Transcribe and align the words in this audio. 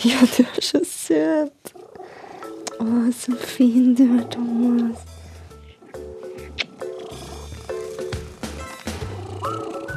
Ja, 0.00 0.20
du 0.36 0.44
er 0.46 0.64
så 0.64 0.78
søt. 0.88 1.72
Å, 2.80 2.84
så 3.12 3.34
fin 3.36 3.90
du 3.98 4.06
er, 4.06 4.22
Thomas. 4.32 5.02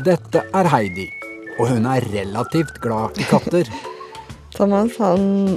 Dette 0.04 0.42
er 0.44 0.68
Heidi, 0.74 1.06
og 1.56 1.72
hun 1.72 1.88
er 1.88 2.04
relativt 2.12 2.82
glad 2.84 3.16
i 3.16 3.30
katter. 3.30 3.72
Thomas, 4.58 5.00
han 5.00 5.56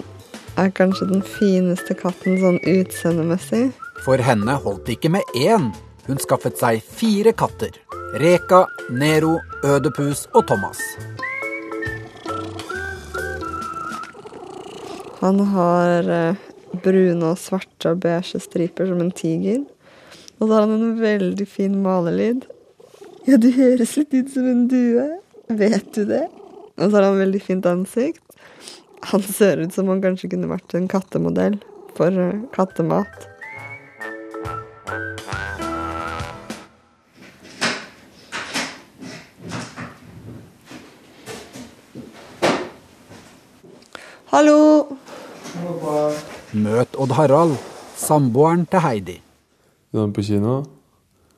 er 0.54 0.70
kanskje 0.78 1.10
den 1.10 1.26
fineste 1.26 1.98
katten 1.98 2.38
sånn 2.44 2.62
utseendemessig. 2.62 3.64
For 4.06 4.22
henne 4.22 4.60
holdt 4.62 4.86
det 4.86 5.00
ikke 5.00 5.16
med 5.18 5.36
én. 5.42 5.72
Hun 6.06 6.22
skaffet 6.22 6.62
seg 6.62 6.86
fire 6.86 7.34
katter. 7.34 7.74
Reka, 8.22 8.68
Nero, 8.94 9.40
Ødepus 9.66 10.28
og 10.38 10.46
Thomas. 10.46 10.78
Han 15.26 15.40
har 15.40 16.06
eh, 16.06 16.42
brune 16.84 17.32
og 17.32 17.38
svarte 17.42 17.90
og 17.90 18.04
beige 18.04 18.38
striper 18.38 18.86
som 18.86 19.00
en 19.02 19.10
tiger. 19.10 19.64
Og 20.38 20.44
så 20.44 20.52
har 20.52 20.66
han 20.68 20.74
en 20.76 21.00
veldig 21.00 21.46
fin 21.50 21.72
malelyd. 21.82 22.44
Ja, 23.26 23.34
du 23.34 23.48
høres 23.56 23.96
litt 23.98 24.14
ut 24.14 24.30
som 24.30 24.46
en 24.46 24.68
due. 24.70 25.08
Vet 25.50 25.88
du 25.96 26.04
det? 26.06 26.28
Og 26.78 26.84
så 26.84 26.92
har 26.94 27.08
han 27.08 27.18
veldig 27.18 27.40
fint 27.42 27.66
ansikt. 27.66 28.22
Han 29.10 29.24
ser 29.26 29.64
ut 29.64 29.74
som 29.74 29.90
han 29.90 30.04
kanskje 30.04 30.30
kunne 30.30 30.52
vært 30.52 30.76
en 30.78 30.86
kattemodell 30.86 31.58
for 31.98 32.14
eh, 32.14 32.44
kattemat. 32.54 33.26
Hallo! 44.30 45.05
Møt 46.56 46.96
Odd 46.96 47.12
Harald, 47.18 47.56
samboeren 47.98 48.64
til 48.70 48.80
Heidi. 48.84 49.16
Er 49.92 49.98
den 50.02 50.12
på 50.16 50.24
kino? 50.24 50.62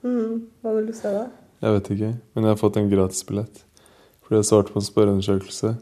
Hva 0.02 0.74
vil 0.76 0.88
du 0.88 0.94
se 0.96 1.10
da? 1.14 1.26
Jeg 1.62 1.74
vet 1.74 1.90
ikke, 1.94 2.10
men 2.34 2.44
jeg 2.46 2.52
har 2.52 2.60
fått 2.60 2.78
en 2.78 2.90
gratisbillett. 2.90 3.64
Fordi 4.22 4.38
jeg 4.38 4.48
svarte 4.50 4.74
på 4.74 4.80
en 4.80 4.86
spørreundersøkelse 4.86 5.74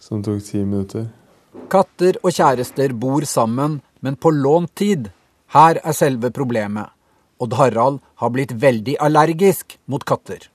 som 0.00 0.22
tok 0.24 0.42
ti 0.46 0.62
minutter. 0.62 1.08
Katter 1.72 2.18
og 2.22 2.32
kjærester 2.36 2.94
bor 2.94 3.24
sammen, 3.28 3.80
men 4.00 4.16
på 4.16 4.30
lånt 4.32 4.74
tid. 4.78 5.10
Her 5.52 5.80
er 5.82 5.96
selve 5.96 6.30
problemet. 6.30 6.92
Odd 7.42 7.56
Harald 7.58 7.98
har 8.22 8.32
blitt 8.32 8.54
veldig 8.62 8.96
allergisk 9.02 9.76
mot 9.90 10.04
katter. 10.08 10.46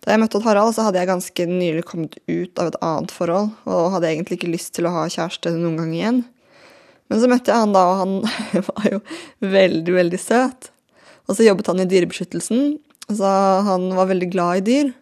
Da 0.00 0.14
jeg 0.14 0.22
møtte 0.22 0.40
Odd 0.40 0.48
Harald, 0.48 0.74
så 0.76 0.86
hadde 0.86 1.00
jeg 1.00 1.10
ganske 1.10 1.46
nylig 1.48 1.86
kommet 1.88 2.18
ut 2.28 2.60
av 2.60 2.72
et 2.72 2.78
annet 2.84 3.14
forhold, 3.14 3.50
og 3.68 3.94
hadde 3.94 4.12
egentlig 4.12 4.40
ikke 4.40 4.52
lyst 4.52 4.74
til 4.76 4.88
å 4.88 4.94
ha 4.94 5.08
kjæreste 5.12 5.52
noen 5.56 5.80
gang 5.80 5.96
igjen. 5.96 6.20
Men 7.10 7.20
så 7.20 7.28
møtte 7.30 7.50
jeg 7.50 7.64
han 7.64 7.74
da, 7.74 7.82
og 7.90 8.00
han 8.04 8.14
var 8.70 8.86
jo 8.86 9.00
veldig, 9.42 9.96
veldig 9.96 10.22
søt. 10.22 10.70
Og 11.26 11.36
så 11.36 11.46
jobbet 11.46 11.70
han 11.70 11.82
i 11.82 11.88
Dyrebeskyttelsen, 11.90 12.78
så 13.10 13.30
han 13.66 13.90
var 13.98 14.10
veldig 14.10 14.30
glad 14.30 14.60
i 14.60 14.66
dyr. 14.66 14.92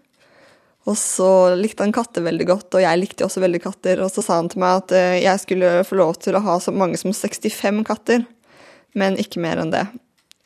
Og 0.89 0.97
så 0.97 1.29
likte 1.57 1.85
han 1.85 1.93
katter 1.93 2.25
veldig 2.25 2.47
godt, 2.49 2.73
og 2.73 2.81
jeg 2.81 3.01
likte 3.01 3.27
også 3.27 3.43
veldig 3.45 3.61
katter. 3.61 4.01
Og 4.05 4.13
så 4.13 4.25
sa 4.25 4.39
han 4.41 4.49
til 4.49 4.63
meg 4.63 4.83
at 4.83 4.95
eh, 4.97 5.17
jeg 5.21 5.43
skulle 5.43 5.73
få 5.85 5.99
lov 6.01 6.17
til 6.25 6.39
å 6.39 6.45
ha 6.47 6.57
så 6.65 6.73
mange 6.73 7.01
som 7.01 7.13
65 7.13 7.83
katter, 7.89 8.25
men 8.97 9.21
ikke 9.21 9.43
mer 9.45 9.61
enn 9.61 9.75
det. 9.75 9.85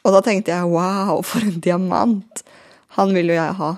Og 0.02 0.16
da 0.16 0.22
tenkte 0.26 0.50
jeg 0.50 0.72
wow, 0.72 1.22
for 1.26 1.46
en 1.46 1.62
diamant! 1.62 2.42
Han 2.98 3.14
vil 3.14 3.30
jo 3.30 3.38
jeg 3.38 3.54
ha. 3.60 3.70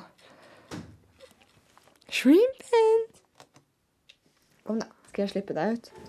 Shrimpen! 2.09 3.05
Kom 4.65 4.81
da, 4.81 4.89
skal 5.13 5.27
jeg 5.27 5.35
slippe 5.37 5.57
deg 5.57 5.77
ut? 5.77 6.04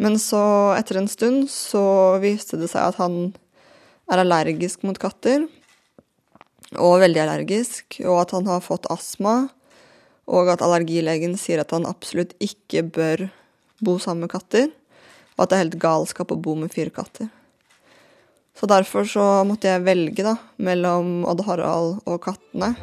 Men 0.00 0.16
så, 0.20 0.40
etter 0.78 0.96
en 0.96 1.10
stund, 1.12 1.48
så 1.52 2.16
viste 2.22 2.56
det 2.60 2.70
seg 2.72 2.88
at 2.88 3.00
han 3.02 3.34
er 4.10 4.22
allergisk 4.22 4.86
mot 4.88 4.98
katter. 5.00 5.44
Og 6.80 7.00
veldig 7.02 7.20
allergisk. 7.26 8.00
Og 8.06 8.22
at 8.22 8.32
han 8.36 8.48
har 8.48 8.64
fått 8.64 8.88
astma. 8.92 9.50
Og 10.30 10.48
at 10.52 10.64
allergilegen 10.64 11.36
sier 11.40 11.60
at 11.60 11.74
han 11.76 11.88
absolutt 11.88 12.32
ikke 12.40 12.86
bør 12.96 13.26
bo 13.84 13.98
sammen 14.00 14.24
med 14.24 14.32
katter. 14.32 14.70
Og 15.36 15.44
at 15.44 15.52
det 15.52 15.58
er 15.58 15.64
helt 15.66 15.78
galskap 15.82 16.32
å 16.32 16.40
bo 16.40 16.56
med 16.56 16.72
fire 16.72 16.92
katter. 16.94 17.28
Så 18.56 18.68
derfor 18.68 19.06
så 19.08 19.26
måtte 19.48 19.70
jeg 19.70 19.84
velge 19.86 20.24
da, 20.24 20.34
mellom 20.60 21.22
Odd 21.28 21.44
Harald 21.46 22.02
og 22.04 22.18
kattene. 22.24 22.74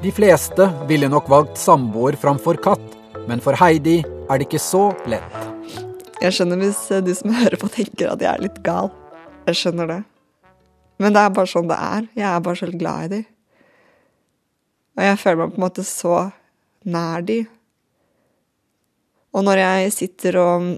De 0.00 0.12
fleste 0.14 0.68
ville 0.88 1.08
nok 1.12 1.28
valgt 1.28 1.60
samboer 1.60 2.16
framfor 2.20 2.56
katt, 2.64 2.95
men 3.26 3.42
for 3.42 3.58
Heidi 3.58 4.00
er 4.04 4.38
det 4.38 4.46
ikke 4.46 4.62
så 4.62 4.88
lett. 5.10 5.38
Jeg 6.22 6.34
skjønner 6.36 6.60
hvis 6.62 6.82
de 7.04 7.14
som 7.18 7.34
hører 7.42 7.58
på, 7.60 7.70
tenker 7.72 8.12
at 8.12 8.22
jeg 8.22 8.30
er 8.32 8.44
litt 8.44 8.60
gal. 8.66 8.92
Jeg 9.46 9.60
skjønner 9.60 9.90
det. 9.90 10.02
Men 11.02 11.12
det 11.12 11.22
er 11.22 11.34
bare 11.34 11.50
sånn 11.50 11.68
det 11.68 11.76
er. 11.76 12.06
Jeg 12.16 12.28
er 12.30 12.44
bare 12.44 12.60
så 12.60 12.70
glad 12.72 13.06
i 13.06 13.12
de. 13.12 13.20
Og 14.96 15.04
jeg 15.04 15.20
føler 15.20 15.42
meg 15.42 15.52
på 15.52 15.60
en 15.60 15.66
måte 15.66 15.84
så 15.84 16.16
nær 16.88 17.24
de. 17.26 17.42
Og 19.36 19.44
når 19.44 19.60
jeg 19.60 19.92
sitter 19.92 20.38
og, 20.40 20.68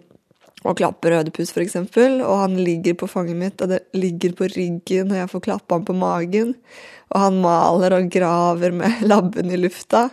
og 0.64 0.78
klapper 0.80 1.20
Ødepus, 1.20 1.52
for 1.54 1.62
eksempel, 1.62 2.18
og 2.24 2.42
han 2.42 2.56
ligger 2.58 2.96
på 2.98 3.06
fanget 3.10 3.38
mitt, 3.38 3.62
og 3.62 3.70
det 3.70 3.84
ligger 3.94 4.34
på 4.40 4.48
ryggen, 4.56 5.12
og 5.12 5.20
jeg 5.20 5.30
får 5.30 5.44
klappe 5.46 5.76
han 5.76 5.86
på 5.86 5.94
magen, 5.94 6.56
og 7.14 7.22
han 7.22 7.38
maler 7.44 7.94
og 8.00 8.10
graver 8.10 8.74
med 8.74 9.04
labben 9.10 9.54
i 9.54 9.60
lufta, 9.60 10.08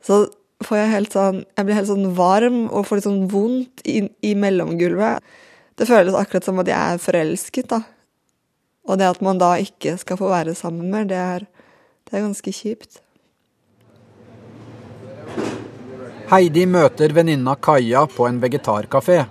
så 0.00 0.22
får 0.64 0.78
jeg 0.80 0.90
helt 0.94 1.14
sånn 1.14 1.38
Jeg 1.44 1.66
blir 1.66 1.78
helt 1.78 1.90
sånn 1.90 2.10
varm 2.16 2.60
og 2.68 2.86
får 2.88 3.00
litt 3.00 3.08
sånn 3.08 3.28
vondt 3.30 3.84
i, 3.88 4.02
i 4.26 4.34
mellomgulvet. 4.38 5.24
Det 5.80 5.88
føles 5.88 6.16
akkurat 6.16 6.44
som 6.44 6.60
at 6.60 6.68
jeg 6.68 6.76
er 6.76 7.00
forelsket, 7.00 7.70
da. 7.72 7.82
Og 8.88 8.98
det 9.00 9.08
at 9.08 9.22
man 9.24 9.40
da 9.40 9.54
ikke 9.60 9.94
skal 10.00 10.18
få 10.20 10.28
være 10.32 10.56
sammen 10.58 10.90
mer, 10.92 11.06
det 11.08 11.20
er, 11.20 11.46
det 12.08 12.16
er 12.16 12.26
ganske 12.26 12.52
kjipt. 12.52 13.00
Heidi 16.30 16.66
møter 16.70 17.10
venninna 17.10 17.56
Kaja 17.58 18.04
på 18.06 18.28
en 18.28 18.36
vegetarkafé. 18.42 19.24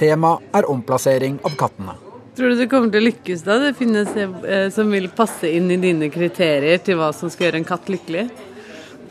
Tema 0.00 0.38
er 0.56 0.66
omplassering 0.70 1.36
av 1.46 1.54
kattene. 1.60 1.94
Tror 2.34 2.48
du 2.48 2.56
det 2.56 2.66
kommer 2.72 2.88
til 2.90 3.02
å 3.02 3.08
lykkes 3.10 3.44
da? 3.44 3.58
Det 3.60 3.74
finnes 3.76 4.08
eh, 4.16 4.70
som 4.72 4.88
vil 4.90 5.10
passe 5.12 5.50
inn 5.52 5.68
i 5.70 5.76
dine 5.78 6.08
kriterier 6.10 6.80
til 6.80 6.96
hva 6.98 7.10
som 7.14 7.30
skal 7.30 7.50
gjøre 7.50 7.60
en 7.60 7.68
katt 7.68 7.92
lykkelig? 7.92 8.24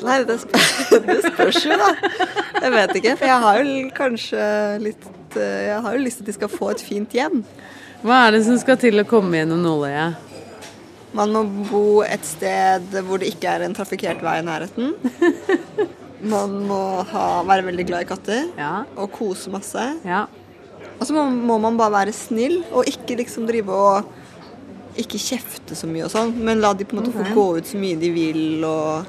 Nei, 0.05 0.17
det, 0.25 0.37
spør, 0.41 0.65
det 1.07 1.17
spørs 1.27 1.59
jo, 1.67 1.77
da. 1.77 1.89
Jeg 2.61 2.73
vet 2.75 2.95
ikke. 3.01 3.13
For 3.19 3.29
jeg 3.29 3.43
har 3.45 3.59
jo 3.61 3.75
kanskje 3.97 4.45
litt 4.81 5.07
eh, 5.37 5.61
Jeg 5.69 5.79
har 5.85 5.95
jo 5.97 6.01
lyst 6.05 6.19
til 6.21 6.25
at 6.25 6.31
de 6.31 6.35
skal 6.39 6.51
få 6.51 6.71
et 6.73 6.83
fint 6.85 7.15
hjem. 7.17 7.41
Hva 8.01 8.23
er 8.27 8.35
det 8.37 8.43
som 8.47 8.57
skal 8.61 8.79
til 8.81 8.97
å 9.01 9.05
komme 9.09 9.37
gjennom 9.41 9.61
nåløyet? 9.61 10.27
Man 11.13 11.33
må 11.35 11.41
bo 11.69 11.83
et 12.07 12.23
sted 12.25 12.93
hvor 13.05 13.19
det 13.21 13.33
ikke 13.33 13.51
er 13.57 13.65
en 13.67 13.75
trafikkert 13.75 14.21
vei 14.23 14.37
i 14.39 14.45
nærheten. 14.47 14.93
Man 16.33 16.53
må 16.69 16.77
ha, 17.09 17.25
være 17.49 17.65
veldig 17.65 17.85
glad 17.89 18.05
i 18.05 18.07
katter 18.11 18.43
Ja. 18.59 18.83
og 18.95 19.09
kose 19.15 19.49
masse. 19.53 19.81
Ja. 20.05 20.23
Og 21.01 21.07
så 21.09 21.15
må, 21.15 21.23
må 21.33 21.55
man 21.57 21.79
bare 21.79 21.95
være 21.95 22.13
snill 22.13 22.59
og 22.69 22.85
ikke 22.89 23.17
liksom 23.17 23.47
drive 23.49 23.73
og 23.73 24.99
ikke 25.01 25.17
kjefte 25.17 25.73
så 25.77 25.87
mye 25.89 26.05
og 26.05 26.11
sånn, 26.13 26.33
men 26.45 26.61
la 26.61 26.73
de 26.77 26.85
på 26.85 26.93
en 26.93 26.99
måte 27.01 27.13
få 27.15 27.25
gå 27.33 27.45
ut 27.57 27.69
så 27.71 27.79
mye 27.81 27.97
de 27.97 28.09
vil 28.13 28.65
og 28.67 29.07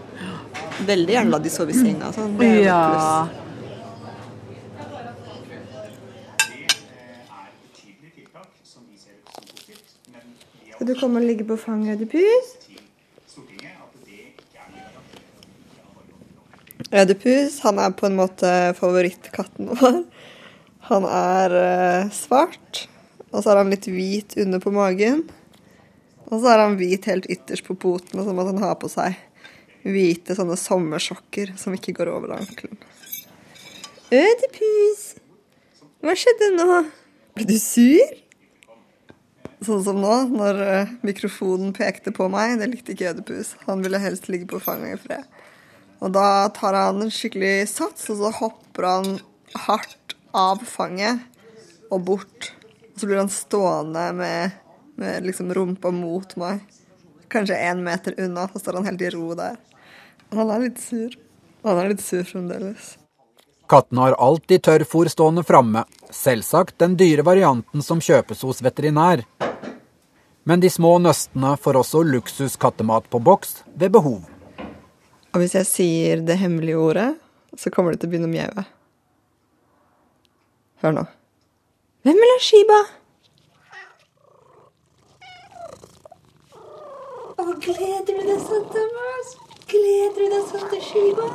veldig 0.87 1.15
gjerne 1.16 1.34
la 1.34 1.41
de 1.43 1.50
sove 1.53 1.75
i 1.75 1.78
senga 1.78 2.10
og 2.10 2.15
sånn. 2.16 2.37
Det 2.41 2.49
er 2.49 2.56
jo 2.56 2.62
et 2.62 2.91
pluss. 2.91 3.09
ja. 3.12 3.50
Skal 10.72 10.88
du 10.88 10.99
komme 10.99 11.21
og 11.21 11.28
ligge 11.28 11.44
på 11.47 11.55
fanget, 11.60 12.00
Ødipus? 12.00 12.49
Ødipus 16.92 17.60
han 17.63 17.78
er 17.78 17.92
på 17.95 18.09
en 18.09 18.16
måte 18.18 18.48
favorittkatten 18.77 19.71
vår. 19.78 20.03
Han 20.91 21.07
er 21.07 21.54
eh, 21.54 22.10
svart, 22.10 22.89
og 23.30 23.39
så 23.39 23.53
har 23.53 23.63
han 23.63 23.71
litt 23.71 23.86
hvit 23.86 24.34
under 24.42 24.59
på 24.59 24.72
magen. 24.75 25.22
Og 26.27 26.41
så 26.41 26.51
har 26.51 26.65
han 26.65 26.75
hvit 26.80 27.07
helt 27.07 27.30
ytterst 27.30 27.68
på 27.68 27.78
potene, 27.78 28.25
som 28.27 28.42
at 28.42 28.51
han 28.51 28.60
har 28.65 28.75
på 28.83 28.91
seg 28.91 29.15
hvite 29.82 30.36
sånne 30.38 30.56
sommersokker 30.58 31.54
som 31.58 31.74
ikke 31.76 31.94
går 31.96 32.10
over 32.12 32.36
ankelen. 32.38 32.78
Ødipus! 34.12 35.06
Hva 36.02 36.14
skjedde 36.18 36.50
nå? 36.56 36.82
Ble 37.36 37.46
du 37.48 37.56
sur? 37.60 38.18
Sånn 39.62 39.84
som 39.86 40.00
nå, 40.02 40.14
når 40.32 40.60
eh, 40.66 40.92
mikrofonen 41.06 41.70
pekte 41.76 42.10
på 42.14 42.26
meg. 42.32 42.56
Det 42.60 42.68
likte 42.70 42.96
ikke 42.96 43.12
Ødipus. 43.12 43.54
Han 43.68 43.84
ville 43.84 44.00
helst 44.02 44.26
ligge 44.32 44.48
på 44.50 44.60
fanget 44.62 44.96
i 44.96 45.02
fred. 45.04 45.38
Og 46.02 46.10
da 46.16 46.50
tar 46.54 46.74
han 46.74 47.04
en 47.04 47.12
skikkelig 47.14 47.68
sats, 47.70 48.08
og 48.10 48.18
så 48.18 48.32
hopper 48.40 48.88
han 48.88 49.12
hardt 49.68 50.16
av 50.34 50.64
fanget 50.66 51.22
og 51.92 52.02
bort. 52.08 52.50
Og 52.92 53.00
så 53.00 53.08
blir 53.08 53.22
han 53.22 53.30
stående 53.30 54.08
med, 54.18 54.56
med 54.98 55.28
liksom 55.28 55.52
rumpa 55.54 55.94
mot 55.94 56.36
meg. 56.42 56.64
kanskje 57.32 57.56
én 57.56 57.80
meter 57.80 58.14
unna, 58.20 58.48
så 58.52 58.60
står 58.60 58.80
han 58.80 58.90
helt 58.90 59.02
i 59.06 59.10
ro 59.14 59.30
der. 59.38 59.56
Han 60.32 60.50
er 60.50 60.66
litt 60.66 60.80
sur. 60.80 61.14
Han 61.62 61.78
er 61.78 61.92
litt 61.92 62.02
sur 62.02 62.24
fremdeles. 62.24 62.96
Kattene 63.68 64.06
har 64.06 64.18
alltid 64.20 64.64
tørrfôr 64.66 65.08
stående 65.12 65.44
framme, 65.44 65.84
selvsagt 66.12 66.78
den 66.82 66.96
dyre 67.00 67.24
varianten 67.24 67.84
som 67.84 68.00
kjøpes 68.04 68.42
hos 68.44 68.60
veterinær. 68.64 69.22
Men 70.44 70.60
de 70.60 70.70
små 70.72 70.96
nøstene 71.00 71.54
får 71.60 71.78
også 71.80 72.02
luksus 72.04 72.58
kattemat 72.60 73.06
på 73.12 73.20
boks 73.22 73.62
ved 73.78 73.94
behov. 73.94 74.24
Og 75.32 75.40
hvis 75.40 75.54
jeg 75.56 75.68
sier 75.68 76.24
det 76.26 76.36
hemmelige 76.40 76.80
ordet, 76.80 77.10
så 77.56 77.70
kommer 77.72 77.92
det 77.92 78.02
til 78.02 78.10
å 78.10 78.12
begynne 78.12 78.28
å 78.28 78.32
mjaue. 78.32 78.64
Hør 80.82 80.96
nå. 80.96 81.06
Hvem 82.02 82.18
vil 82.18 82.34
ha 82.34 82.40
Shiba? 82.42 82.80
Å, 87.38 87.46
gleder 87.62 88.10
du 88.10 88.26
deg 88.26 88.42
sånn, 88.42 88.68
Thomas? 88.74 89.32
Gleder 89.72 90.19
du 90.21 90.24
deg 90.28 90.42
sånn 90.51 90.65
til 90.69 90.80
Shiba? 90.84 91.27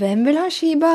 Hvem 0.00 0.22
vil 0.24 0.38
ha 0.40 0.46
Shiba? 0.48 0.92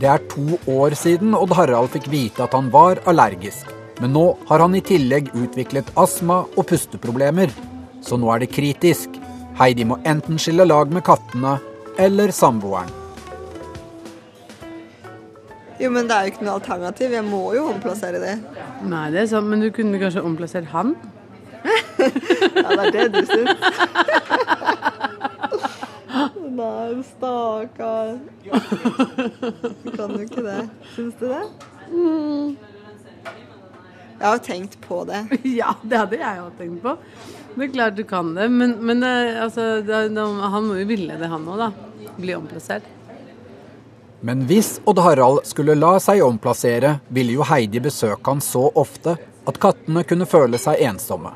Det 0.00 0.08
er 0.08 0.22
to 0.32 0.58
år 0.66 0.98
siden 0.98 1.36
Odd 1.38 1.54
Harald 1.54 1.94
fikk 1.94 2.10
vite 2.10 2.42
at 2.42 2.58
han 2.58 2.74
var 2.74 3.04
allergisk. 3.06 3.70
Men 4.02 4.16
nå 4.16 4.26
har 4.50 4.66
han 4.66 4.74
i 4.74 4.82
tillegg 4.82 5.30
utviklet 5.36 5.94
astma 5.94 6.42
og 6.56 6.66
pusteproblemer. 6.72 7.52
Så 8.02 8.18
nå 8.18 8.34
er 8.34 8.42
det 8.42 8.54
kritisk. 8.56 9.19
Heidi 9.60 9.84
må 9.84 9.98
enten 10.08 10.38
skille 10.40 10.64
lag 10.64 10.88
med 10.88 11.04
kattene 11.04 11.58
eller 12.00 12.32
samboeren. 12.32 12.88
Jo, 15.80 15.88
men 15.92 16.08
det 16.08 16.16
er 16.16 16.22
jo 16.26 16.30
ikke 16.32 16.44
noe 16.46 16.54
alternativ. 16.58 17.12
Jeg 17.12 17.24
må 17.24 17.54
jo 17.56 17.66
omplassere 17.68 18.18
det. 18.20 18.38
Nei, 18.88 19.10
det 19.12 19.20
er 19.22 19.26
sant, 19.30 19.46
men 19.48 19.60
du 19.64 19.70
kunne 19.72 19.98
kanskje 20.00 20.22
omplassert 20.24 20.64
han? 20.72 20.96
Ja, 22.00 22.06
det 22.72 22.84
er 22.86 22.90
det 22.94 23.12
du 23.12 23.20
syns. 23.28 23.60
Nei, 26.60 27.02
stakkar. 27.10 28.06
Du 28.40 28.48
kan 29.92 30.08
jo 30.16 30.20
ikke 30.24 30.42
det. 30.46 30.62
Syns 30.94 31.14
du 31.20 31.26
det? 31.28 31.44
Jeg 34.20 34.28
har 34.28 34.38
tenkt 34.44 34.80
på 34.84 35.04
det. 35.08 35.20
Ja, 35.60 35.70
det 35.84 35.96
hadde 36.00 36.16
jeg 36.24 36.32
jo 36.40 36.46
tenkt 36.60 36.80
på. 36.84 36.92
Det 37.54 37.66
er 37.66 37.72
klart 37.74 37.96
du 37.98 38.04
kan 38.08 38.34
det, 38.36 38.46
men, 38.48 38.76
men 38.86 39.00
det, 39.02 39.12
altså, 39.42 39.80
det, 39.84 40.08
det, 40.14 40.24
han 40.54 40.66
må 40.68 40.78
jo 40.78 40.86
ville 40.88 41.16
det, 41.18 41.28
han 41.28 41.46
òg, 41.50 41.58
da. 41.60 41.70
Bli 42.20 42.34
omplassert. 42.36 42.86
Men 44.20 44.44
hvis 44.48 44.74
Odd 44.88 45.00
Harald 45.00 45.46
skulle 45.48 45.74
la 45.78 45.94
seg 46.02 46.20
omplassere, 46.22 46.98
ville 47.08 47.38
jo 47.38 47.46
Heidi 47.48 47.80
besøke 47.80 48.28
han 48.28 48.42
så 48.44 48.66
ofte 48.76 49.16
at 49.48 49.60
kattene 49.62 50.02
kunne 50.04 50.28
føle 50.28 50.60
seg 50.60 50.82
ensomme. 50.84 51.32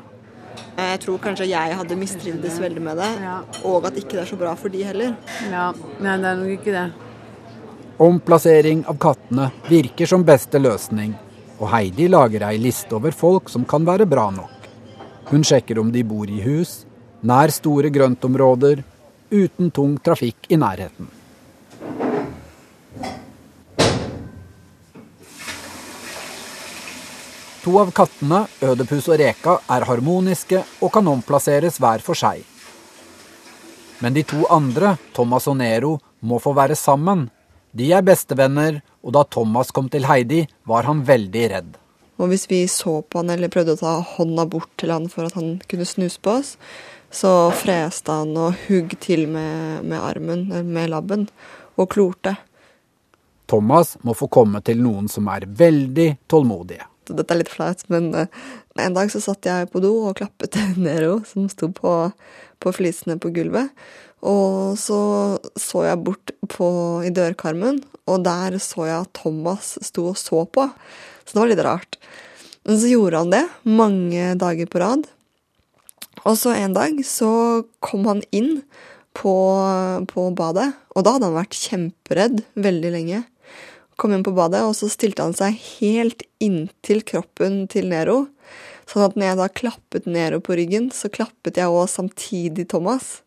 Jeg 0.75 0.99
tror 1.05 1.19
kanskje 1.23 1.47
jeg 1.49 1.75
hadde 1.79 1.97
mistrivdes 1.97 2.59
veldig 2.61 2.83
med 2.83 2.99
det, 2.99 3.09
Ja. 3.23 3.39
og 3.63 3.85
at 3.89 3.97
ikke 3.97 4.17
det 4.17 4.23
er 4.25 4.29
så 4.29 4.37
bra 4.39 4.53
for 4.59 4.69
de 4.69 4.83
heller. 4.83 5.15
Ja, 5.49 5.69
nei, 5.99 6.17
det 6.21 6.29
er 6.31 6.39
nok 6.41 6.53
ikke 6.59 6.75
det. 6.75 6.85
Omplassering 8.05 8.83
av 8.91 8.97
kattene 8.99 9.49
virker 9.69 10.05
som 10.05 10.23
beste 10.27 10.59
løsning, 10.59 11.15
og 11.59 11.69
Heidi 11.71 12.09
lager 12.11 12.43
ei 12.49 12.57
liste 12.59 12.95
over 12.97 13.15
folk 13.15 13.49
som 13.49 13.65
kan 13.65 13.87
være 13.87 14.05
bra 14.05 14.29
nok. 14.35 14.54
Hun 15.25 15.43
sjekker 15.43 15.79
om 15.81 15.91
de 15.91 16.03
bor 16.05 16.29
i 16.29 16.41
hus, 16.45 16.83
nær 17.25 17.49
store 17.49 17.89
grøntområder, 17.89 18.83
uten 19.33 19.71
tung 19.73 19.95
trafikk 19.97 20.51
i 20.53 20.59
nærheten. 20.61 21.07
To 27.65 27.79
av 27.81 27.89
kattene, 27.97 28.43
Ødepus 28.61 29.07
og 29.09 29.17
Reka, 29.17 29.55
er 29.73 29.87
harmoniske 29.89 30.59
og 30.85 30.91
kan 30.93 31.07
omplasseres 31.09 31.79
hver 31.81 32.03
for 32.05 32.13
seg. 32.13 32.43
Men 34.05 34.13
de 34.13 34.21
to 34.29 34.43
andre, 34.53 34.91
Thomas 35.17 35.47
og 35.49 35.57
Nero, 35.57 35.95
må 36.21 36.37
få 36.43 36.53
være 36.53 36.77
sammen. 36.77 37.25
De 37.73 37.89
er 37.97 38.05
bestevenner, 38.05 38.83
og 39.01 39.17
da 39.17 39.25
Thomas 39.25 39.73
kom 39.73 39.89
til 39.89 40.05
Heidi, 40.05 40.43
var 40.69 40.85
han 40.85 41.01
veldig 41.07 41.47
redd. 41.55 41.73
Og 42.15 42.31
hvis 42.31 42.47
vi 42.47 42.63
så 42.71 43.01
på 43.03 43.19
han 43.21 43.33
eller 43.33 43.51
prøvde 43.51 43.75
å 43.75 43.81
ta 43.81 43.95
hånda 44.15 44.45
bort 44.47 44.71
til 44.79 44.93
han 44.93 45.09
for 45.11 45.27
at 45.27 45.35
han 45.35 45.57
kunne 45.67 45.87
snuse 45.87 46.21
på 46.23 46.37
oss, 46.39 46.55
så 47.11 47.51
freste 47.55 48.11
han 48.11 48.35
og 48.39 48.57
hugg 48.67 48.95
til 49.03 49.27
med, 49.31 49.85
med 49.87 49.99
armen, 49.99 50.47
med 50.67 50.91
labben, 50.91 51.27
og 51.75 51.89
klorte. 51.91 52.35
Thomas 53.51 53.95
må 54.03 54.15
få 54.17 54.27
komme 54.31 54.61
til 54.65 54.81
noen 54.81 55.07
som 55.11 55.27
er 55.31 55.45
veldig 55.47 56.09
tålmodige. 56.31 56.87
Dette 57.05 57.35
er 57.35 57.43
litt 57.43 57.51
flaut, 57.53 57.83
men 57.93 58.09
eh, 58.17 58.41
en 58.81 58.95
dag 58.95 59.11
så 59.13 59.21
satt 59.21 59.45
jeg 59.45 59.69
på 59.69 59.81
do 59.83 59.91
og 60.07 60.15
klappet 60.17 60.57
Nero, 60.81 61.19
som 61.29 61.49
sto 61.51 61.69
på, 61.75 61.93
på 62.63 62.73
flisene 62.75 63.19
på 63.21 63.31
gulvet. 63.35 63.69
Og 64.25 64.73
så 64.81 64.99
så 65.59 65.83
jeg 65.85 66.01
bort 66.01 66.33
på, 66.49 66.67
i 67.05 67.13
dørkarmen, 67.13 67.83
og 68.09 68.23
der 68.25 68.57
så 68.63 68.87
jeg 68.87 69.03
at 69.03 69.13
Thomas 69.21 69.75
sto 69.85 70.09
og 70.13 70.17
så 70.17 70.45
på. 70.49 70.65
Så 71.25 71.35
det 71.35 71.41
var 71.41 71.51
litt 71.51 71.65
rart. 71.65 71.99
Men 72.65 72.79
så 72.81 72.89
gjorde 72.89 73.21
han 73.21 73.33
det 73.33 73.43
mange 73.67 74.33
dager 74.41 74.69
på 74.69 74.81
rad. 74.81 75.05
Og 76.25 76.37
så 76.39 76.55
en 76.55 76.73
dag 76.73 76.97
så 77.05 77.29
kom 77.83 78.07
han 78.09 78.23
inn 78.33 78.63
på, 79.15 79.35
på 80.09 80.27
badet, 80.35 80.71
og 80.95 81.05
da 81.05 81.15
hadde 81.15 81.29
han 81.29 81.37
vært 81.37 81.57
kjemperedd 81.59 82.41
veldig 82.59 82.91
lenge. 82.93 83.23
Kom 83.95 84.11
inn 84.11 84.25
på 84.25 84.33
badet, 84.35 84.63
og 84.67 84.73
så 84.75 84.89
stilte 84.91 85.23
han 85.23 85.35
seg 85.37 85.55
helt 85.79 86.25
inntil 86.43 87.03
kroppen 87.07 87.63
til 87.71 87.87
Nero. 87.91 88.25
Sånn 88.89 89.05
at 89.05 89.15
når 89.15 89.29
jeg 89.29 89.39
da 89.39 89.49
klappet 89.61 90.09
Nero 90.09 90.41
på 90.43 90.57
ryggen, 90.59 90.89
så 90.93 91.09
klappet 91.13 91.61
jeg 91.61 91.71
òg 91.71 91.87
samtidig 91.89 92.67
Thomas. 92.73 93.21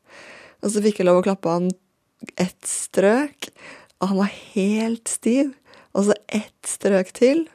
Og 0.60 0.74
så 0.74 0.82
fikk 0.84 1.00
jeg 1.00 1.08
lov 1.08 1.22
å 1.22 1.26
klappe 1.26 1.54
han 1.54 1.70
ett 2.36 2.68
strøk, 2.68 3.48
og 4.02 4.12
han 4.12 4.20
var 4.20 4.34
helt 4.52 5.10
stiv. 5.10 5.54
Og 5.96 6.10
så 6.10 6.18
ett 6.28 6.68
strøk 6.68 7.14
til, 7.16 7.46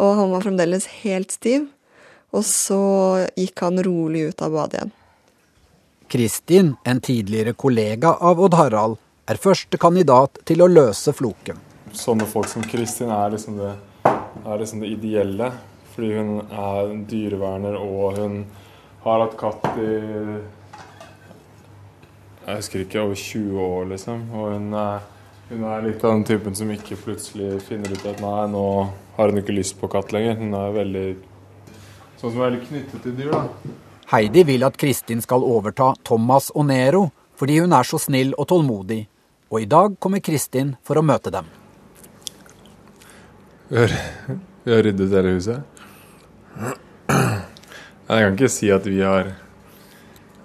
og 0.00 0.16
han 0.18 0.32
var 0.34 0.44
fremdeles 0.44 0.88
helt 1.04 1.34
stiv. 1.34 1.68
Og 2.34 2.42
så 2.46 2.80
gikk 3.38 3.62
han 3.62 3.78
rolig 3.86 4.28
ut 4.30 4.42
av 4.42 4.54
badet 4.56 4.80
igjen. 4.80 4.94
Kristin, 6.10 6.72
en 6.84 7.00
tidligere 7.00 7.54
kollega 7.58 8.16
av 8.20 8.40
Odd 8.42 8.56
Harald, 8.58 8.98
er 9.30 9.40
første 9.40 9.78
kandidat 9.80 10.42
til 10.46 10.62
å 10.62 10.68
løse 10.68 11.14
floken. 11.16 11.60
Sånne 11.94 12.26
folk 12.28 12.50
som 12.50 12.64
Kristin 12.66 13.12
er 13.14 13.32
liksom 13.32 13.56
det, 13.60 13.70
er 14.04 14.60
liksom 14.60 14.82
det 14.82 14.90
ideelle. 14.96 15.52
Fordi 15.94 16.10
hun 16.18 16.30
er 16.42 16.90
en 16.90 17.04
dyreverner, 17.06 17.78
og 17.78 18.18
hun 18.18 18.40
har 19.04 19.22
hatt 19.22 19.36
katt 19.38 19.66
i 19.78 19.90
Jeg 22.44 22.56
husker 22.58 22.82
ikke, 22.82 23.00
over 23.00 23.14
20 23.14 23.60
år, 23.62 23.84
liksom. 23.94 24.24
Og 24.34 24.50
hun 24.52 24.74
er, 24.76 25.06
hun 25.48 25.62
er 25.70 25.86
litt 25.86 26.02
av 26.04 26.16
den 26.16 26.26
typen 26.28 26.58
som 26.58 26.72
ikke 26.74 26.98
plutselig 27.00 27.62
finner 27.64 27.94
ut 27.94 28.04
at 28.10 28.20
nei, 28.20 28.42
nå 28.52 28.66
har 29.16 29.30
hun 29.30 29.40
ikke 29.40 29.54
lyst 29.56 29.78
på 29.80 29.90
katt 29.92 30.12
lenger. 30.14 30.36
Hun 30.40 30.54
er 30.58 30.76
veldig 30.78 31.06
Sånn 32.18 32.30
som 32.32 32.40
er 32.40 32.46
veldig 32.54 32.66
knyttet 32.68 33.02
til 33.04 33.16
dyr, 33.18 33.32
da. 33.34 33.72
Heidi 34.14 34.44
vil 34.48 34.64
at 34.64 34.76
Kristin 34.80 35.20
skal 35.20 35.44
overta 35.44 35.90
Thomas 36.06 36.50
og 36.54 36.68
Nero, 36.70 37.08
fordi 37.36 37.58
hun 37.60 37.74
er 37.76 37.84
så 37.84 37.98
snill 38.00 38.30
og 38.38 38.46
tålmodig. 38.48 39.02
Og 39.52 39.60
i 39.60 39.68
dag 39.68 39.98
kommer 40.00 40.22
Kristin 40.24 40.74
for 40.86 40.96
å 40.96 41.04
møte 41.04 41.32
dem. 41.34 41.48
Vi 43.68 43.80
har, 43.80 43.94
vi 44.64 44.72
har 44.72 44.84
ryddet 44.86 45.12
hele 45.18 45.34
huset. 45.36 45.62
Jeg 47.08 48.20
kan 48.20 48.36
ikke 48.36 48.52
si 48.52 48.70
at 48.72 48.86
vi 48.88 49.00
har 49.00 49.34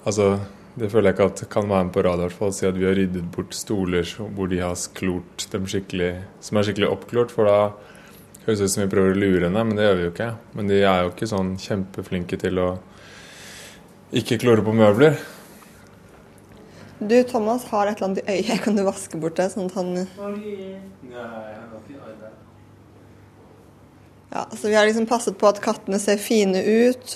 Altså, 0.07 0.39
det 0.79 0.87
føler 0.89 1.11
jeg 1.11 1.17
ikke 1.17 1.25
at 1.27 1.41
kan 1.51 1.67
være 1.69 1.85
med 1.89 1.93
på 1.93 2.01
radio, 2.05 2.23
i 2.23 2.27
hvert 2.27 2.37
fall. 2.39 2.53
Si 2.55 2.65
at 2.65 2.77
vi 2.79 2.87
har 2.87 2.95
ryddet 2.97 3.27
bort 3.35 3.53
stoler 3.53 4.07
hvor 4.17 4.47
de 4.49 4.61
har 4.63 4.75
klort 4.95 5.45
dem 5.51 5.67
skikkelig 5.69 6.13
Som 6.41 6.57
er 6.57 6.67
skikkelig 6.67 6.89
oppklort, 6.89 7.33
for 7.35 7.49
da 7.49 7.57
høres 8.45 8.61
ut 8.61 8.71
som 8.71 8.83
vi 8.83 8.91
prøver 8.91 9.15
å 9.15 9.19
lure 9.19 9.47
henne, 9.47 9.63
men 9.65 9.77
det 9.77 9.85
gjør 9.87 9.97
vi 9.97 10.05
jo 10.07 10.13
ikke. 10.13 10.29
Men 10.57 10.71
de 10.71 10.79
er 10.83 11.03
jo 11.03 11.11
ikke 11.11 11.29
sånn 11.29 11.51
kjempeflinke 11.61 12.39
til 12.41 12.61
å 12.61 12.69
ikke 14.19 14.39
klore 14.41 14.65
på 14.65 14.73
møbler. 14.73 15.19
Du, 16.99 17.23
Thomas 17.23 17.63
har 17.71 17.87
et 17.87 17.97
eller 17.97 18.09
annet 18.09 18.25
i 18.25 18.37
øyet. 18.39 18.61
Kan 18.63 18.75
du 18.75 18.83
vaske 18.83 19.19
bort 19.21 19.37
det, 19.39 19.47
sånn 19.53 19.69
at 19.69 19.77
han 19.79 19.93
Ja, 24.29 24.43
så 24.53 24.67
vi 24.67 24.75
har 24.75 24.85
liksom 24.85 25.07
passet 25.09 25.37
på 25.39 25.47
at 25.49 25.61
kattene 25.63 25.99
ser 26.01 26.19
fine 26.21 26.61
ut. 26.61 27.15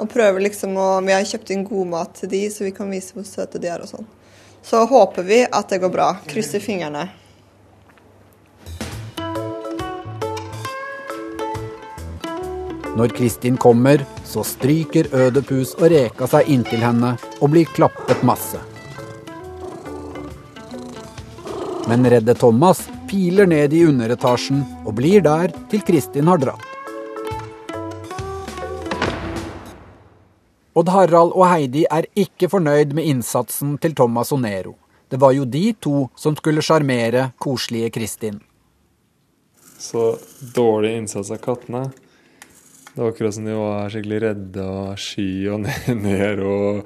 Og 0.00 0.08
prøver 0.10 0.40
liksom 0.46 0.78
å 0.80 0.88
Vi 1.04 1.12
har 1.12 1.28
kjøpt 1.28 1.52
inn 1.52 1.66
god 1.68 1.90
mat 1.92 2.14
til 2.18 2.32
de, 2.32 2.46
så 2.50 2.64
vi 2.64 2.72
kan 2.74 2.90
vise 2.90 3.12
hvor 3.14 3.28
søte 3.28 3.60
de 3.60 3.68
er 3.68 3.84
og 3.84 3.90
sånn. 3.92 4.08
Så 4.62 4.84
håper 4.88 5.26
vi 5.26 5.42
at 5.44 5.68
det 5.68 5.82
går 5.82 5.92
bra. 5.92 6.08
Krysser 6.30 6.62
fingrene. 6.62 7.10
Når 12.92 13.08
Kristin 13.16 13.56
kommer, 13.56 14.02
så 14.28 14.42
stryker 14.44 15.06
Ødepus 15.16 15.72
og 15.78 15.88
Reka 15.94 16.26
seg 16.28 16.50
inntil 16.52 16.82
henne 16.84 17.14
og 17.40 17.54
blir 17.54 17.70
klappet 17.72 18.20
masse. 18.26 18.60
Men 21.88 22.04
redde 22.04 22.34
Thomas 22.36 22.84
piler 23.08 23.48
ned 23.48 23.72
i 23.72 23.80
underetasjen 23.88 24.60
og 24.84 24.92
blir 25.00 25.24
der 25.24 25.56
til 25.72 25.80
Kristin 25.88 26.28
har 26.28 26.42
dratt. 26.42 26.68
Odd 30.76 30.88
Harald 30.88 31.32
og 31.36 31.48
Heidi 31.48 31.82
er 31.84 32.06
ikke 32.16 32.48
fornøyd 32.52 32.94
med 32.96 33.08
innsatsen 33.08 33.74
til 33.80 33.96
Thomas 33.96 34.32
og 34.32 34.40
Nero. 34.44 34.76
Det 35.08 35.20
var 35.20 35.32
jo 35.36 35.48
de 35.48 35.66
to 35.80 36.06
som 36.16 36.36
skulle 36.36 36.64
sjarmere 36.64 37.30
koselige 37.40 37.90
Kristin. 37.92 38.38
Så 39.80 40.14
dårlig 40.56 40.94
innsats 41.00 41.32
av 41.32 41.40
kattene. 41.44 41.86
Det 42.92 43.00
var 43.00 43.08
akkurat 43.08 43.34
som 43.34 43.44
de 43.48 43.56
var 43.56 43.92
skikkelig 43.92 44.20
redde 44.26 44.64
og 44.68 44.98
sky 45.00 45.28
og 45.52 45.62
ned 46.04 46.42
og 46.44 46.82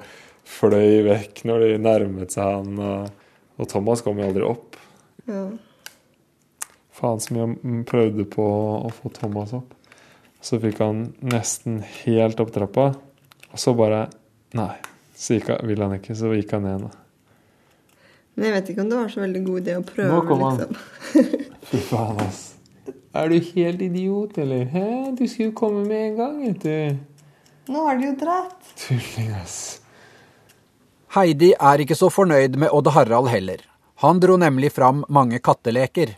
fløy 0.47 1.01
vekk 1.09 1.41
når 1.49 1.65
de 1.65 1.71
nærmet 1.83 2.35
seg 2.35 2.47
han. 2.47 2.77
Og, 2.79 3.31
og 3.59 3.71
Thomas 3.71 4.03
kom 4.05 4.21
jo 4.21 4.29
aldri 4.29 4.45
opp. 4.47 4.77
Ja. 5.27 5.49
Faen 6.97 7.19
så 7.21 7.35
mye 7.35 7.49
han 7.49 7.83
prøvde 7.87 8.23
på 8.31 8.45
å 8.87 8.93
få 8.95 9.11
Thomas 9.13 9.51
opp. 9.57 9.75
Så 10.41 10.61
fikk 10.63 10.79
han 10.81 11.09
nesten 11.25 11.81
helt 12.05 12.39
opp 12.39 12.53
trappa. 12.55 12.93
Og 13.51 13.59
så 13.59 13.75
bare 13.77 14.07
Nei, 14.55 14.77
så 15.11 15.35
gikk 15.35 15.49
han, 15.51 15.65
vil 15.67 15.81
han 15.83 15.97
ikke. 15.97 16.15
Så 16.15 16.31
gikk 16.31 16.53
han 16.55 16.63
ned. 16.63 16.87
Men 18.37 18.47
jeg 18.47 18.53
vet 18.55 18.69
ikke 18.71 18.85
om 18.85 18.91
det 18.93 18.99
var 19.01 19.11
så 19.11 19.25
veldig 19.25 19.41
god 19.43 19.59
idé 19.59 19.75
å 19.75 19.83
prøve. 19.83 20.07
Nå 20.13 20.21
kom 20.29 20.45
han. 20.45 20.61
liksom. 20.63 21.41
Fy 21.71 21.81
faen, 21.89 22.21
ass. 22.23 22.45
Er 23.15 23.29
du 23.29 23.39
helt 23.39 23.81
idiot, 23.81 24.37
eller? 24.37 24.65
Hæ? 24.65 24.87
Du 25.17 25.27
skulle 25.27 25.49
jo 25.49 25.55
komme 25.55 25.85
med 25.87 26.11
en 26.11 26.17
gang, 26.17 26.37
vet 26.47 26.61
du. 26.63 26.97
Nå 27.71 27.83
har 27.87 27.97
du 27.97 28.05
jo 28.09 28.13
dratt. 28.19 28.73
Tulling, 28.79 29.31
ass. 29.41 29.57
Heidi 31.15 31.53
er 31.55 31.83
ikke 31.83 31.95
så 31.97 32.11
fornøyd 32.11 32.57
med 32.59 32.71
Odd 32.75 32.91
Harald 32.95 33.31
heller. 33.31 33.63
Han 34.03 34.19
dro 34.21 34.35
nemlig 34.37 34.73
fram 34.75 35.05
mange 35.09 35.39
katteleker. 35.43 36.17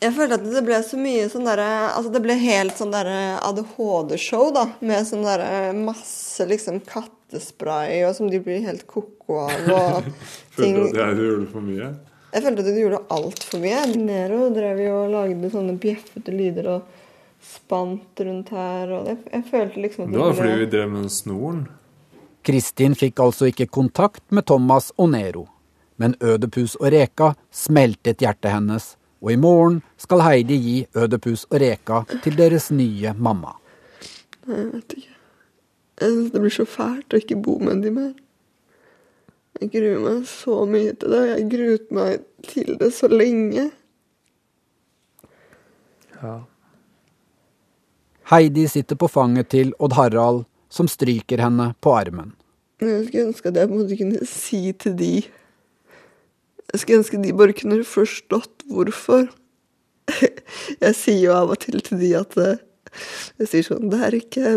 Jeg 0.00 0.14
følte 0.16 0.38
at 0.40 0.46
det 0.48 0.62
ble 0.64 0.78
så 0.80 0.96
mye 0.96 1.26
sånn 1.28 1.44
derre 1.44 1.66
Altså 1.90 2.08
det 2.14 2.22
ble 2.24 2.32
helt 2.40 2.78
sånn 2.78 2.92
derre 2.94 3.36
ADHD-show, 3.44 4.48
da. 4.56 4.64
Med 4.80 5.04
sånn 5.06 5.26
derre 5.28 5.74
masse 5.76 6.46
liksom 6.48 6.80
kattespray, 6.88 8.00
og 8.08 8.16
som 8.16 8.30
de 8.32 8.40
blir 8.42 8.64
helt 8.64 8.86
ko-ko 8.88 9.42
av. 9.44 9.68
Og 9.68 10.08
ting 10.56 10.78
Følte 10.80 10.96
du 10.96 11.02
at 11.04 11.04
jeg 11.04 11.28
gjorde 11.28 11.50
for 11.52 11.68
mye? 11.68 11.90
Jeg 12.30 12.44
følte 12.44 12.62
at 12.62 12.68
du 12.70 12.78
gjorde 12.78 13.02
altfor 13.10 13.62
mye. 13.62 13.82
Nero 13.98 14.40
drev 14.54 14.80
jo 14.84 14.96
og 15.00 15.12
lagde 15.14 15.50
sånne 15.50 15.74
bjeffete 15.82 16.34
lyder 16.34 16.68
og 16.76 16.96
spant 17.40 18.20
rundt 18.20 18.50
her, 18.54 18.90
og 18.92 19.08
jeg, 19.08 19.18
jeg 19.32 19.44
følte 19.50 19.82
liksom 19.82 20.04
at 20.04 20.12
Det 20.12 20.20
var 20.20 20.34
fordi 20.36 20.56
vi 20.60 20.68
drev 20.74 20.90
med 20.92 21.12
snoren. 21.12 21.62
Kristin 22.46 22.94
fikk 22.96 23.20
altså 23.20 23.48
ikke 23.50 23.66
kontakt 23.68 24.22
med 24.32 24.46
Thomas 24.48 24.90
og 24.96 25.10
Nero. 25.14 25.46
Men 26.00 26.14
Ødepus 26.20 26.76
og 26.80 26.92
Reka 26.94 27.34
smeltet 27.52 28.22
hjertet 28.24 28.54
hennes, 28.54 28.94
og 29.20 29.32
i 29.34 29.40
morgen 29.40 29.82
skal 30.00 30.22
Heidi 30.24 30.56
gi 30.56 30.76
Ødepus 30.96 31.44
og 31.50 31.58
Reka 31.60 32.04
til 32.24 32.38
deres 32.38 32.70
nye 32.72 33.12
mamma. 33.16 33.56
Nei, 34.46 34.56
Jeg 34.56 34.70
vet 34.72 34.96
ikke. 34.96 35.16
Jeg 36.00 36.12
synes 36.14 36.30
det 36.32 36.40
blir 36.40 36.54
så 36.54 36.64
fælt 36.64 37.12
å 37.12 37.20
ikke 37.20 37.36
bo 37.44 37.58
med 37.60 37.82
de 37.84 37.92
mer. 37.92 38.12
Jeg 39.60 39.72
gruer 39.74 39.98
meg 40.00 40.22
så 40.28 40.62
mye 40.68 40.94
til 40.96 41.12
det. 41.12 41.24
Jeg 41.28 41.48
gruet 41.52 41.90
meg 41.92 42.22
til 42.48 42.76
det 42.80 42.90
så 42.96 43.10
lenge. 43.12 43.66
Ja. 46.20 46.36
Heidi 48.30 48.64
sitter 48.70 48.96
på 48.96 49.08
fanget 49.10 49.50
til 49.52 49.74
Odd 49.82 49.96
Harald, 49.98 50.44
som 50.72 50.88
stryker 50.88 51.42
henne 51.42 51.72
på 51.82 51.92
armen. 51.98 52.32
Jeg 52.80 53.04
skulle 53.08 53.26
ønske 53.28 53.50
at 53.50 53.58
jeg 53.60 53.68
på 53.68 53.76
en 53.76 53.82
måte 53.82 54.00
kunne 54.00 54.26
si 54.28 54.62
til 54.72 54.96
de 54.96 55.12
Jeg 56.70 56.80
skulle 56.80 57.00
ønske 57.02 57.20
de 57.20 57.36
bare 57.36 57.56
kunne 57.58 57.84
forstått 57.84 58.64
hvorfor. 58.70 59.26
Jeg 60.84 60.94
sier 60.96 61.24
jo 61.26 61.34
av 61.36 61.52
og 61.52 61.60
til 61.60 61.82
til 61.84 62.00
de 62.00 62.14
at 62.16 62.36
eh, 62.40 62.62
Jeg 63.42 63.50
sier 63.50 63.66
sånn 63.66 63.90
Det 63.92 64.00
er 64.06 64.16
ikke 64.16 64.52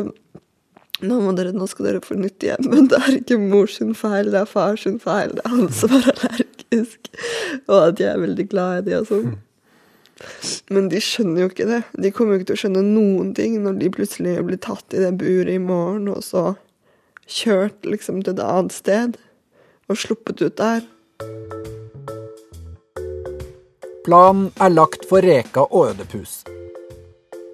nå, 1.04 1.20
må 1.24 1.34
dere, 1.38 1.54
nå 1.56 1.68
skal 1.70 1.90
dere 1.90 2.04
få 2.04 2.18
nytt 2.20 2.44
hjem, 2.46 2.68
men 2.72 2.90
det 2.92 3.00
er 3.00 3.18
ikke 3.20 3.40
mors 3.42 3.80
feil, 4.00 4.32
det 4.34 4.42
er 4.42 4.50
fars 4.50 4.86
feil. 5.04 5.34
Det 5.38 5.44
er 5.44 5.56
han 5.56 5.72
som 5.76 5.96
er 5.98 6.12
allergisk. 6.14 7.10
Og 7.68 7.78
at 7.80 8.04
jeg 8.04 8.12
er 8.12 8.24
veldig 8.24 8.48
glad 8.52 8.82
i 8.82 8.86
de 8.90 9.00
og 9.02 9.10
sånn. 9.12 9.34
Men 10.72 10.88
de 10.92 11.02
skjønner 11.04 11.44
jo 11.44 11.52
ikke 11.52 11.68
det. 11.68 11.82
De 12.00 12.12
kommer 12.16 12.36
jo 12.36 12.42
ikke 12.42 12.52
til 12.52 12.58
å 12.58 12.62
skjønne 12.64 12.84
noen 12.86 13.34
ting 13.38 13.58
når 13.64 13.80
de 13.82 13.92
plutselig 13.94 14.38
blir 14.48 14.62
tatt 14.64 14.96
i 14.96 15.02
det 15.04 15.12
buret 15.20 15.56
i 15.56 15.62
morgen, 15.62 16.08
og 16.14 16.24
så 16.26 16.54
kjørt 17.28 17.88
liksom 17.88 18.22
til 18.24 18.36
et 18.36 18.44
annet 18.44 18.76
sted 18.76 19.20
og 19.92 20.00
sluppet 20.00 20.44
ut 20.44 20.58
der. 20.60 20.84
Planen 24.04 24.50
er 24.60 24.74
lagt 24.74 25.06
for 25.08 25.24
Reka 25.24 25.64
og 25.70 25.94
Ødepus. 25.94 26.42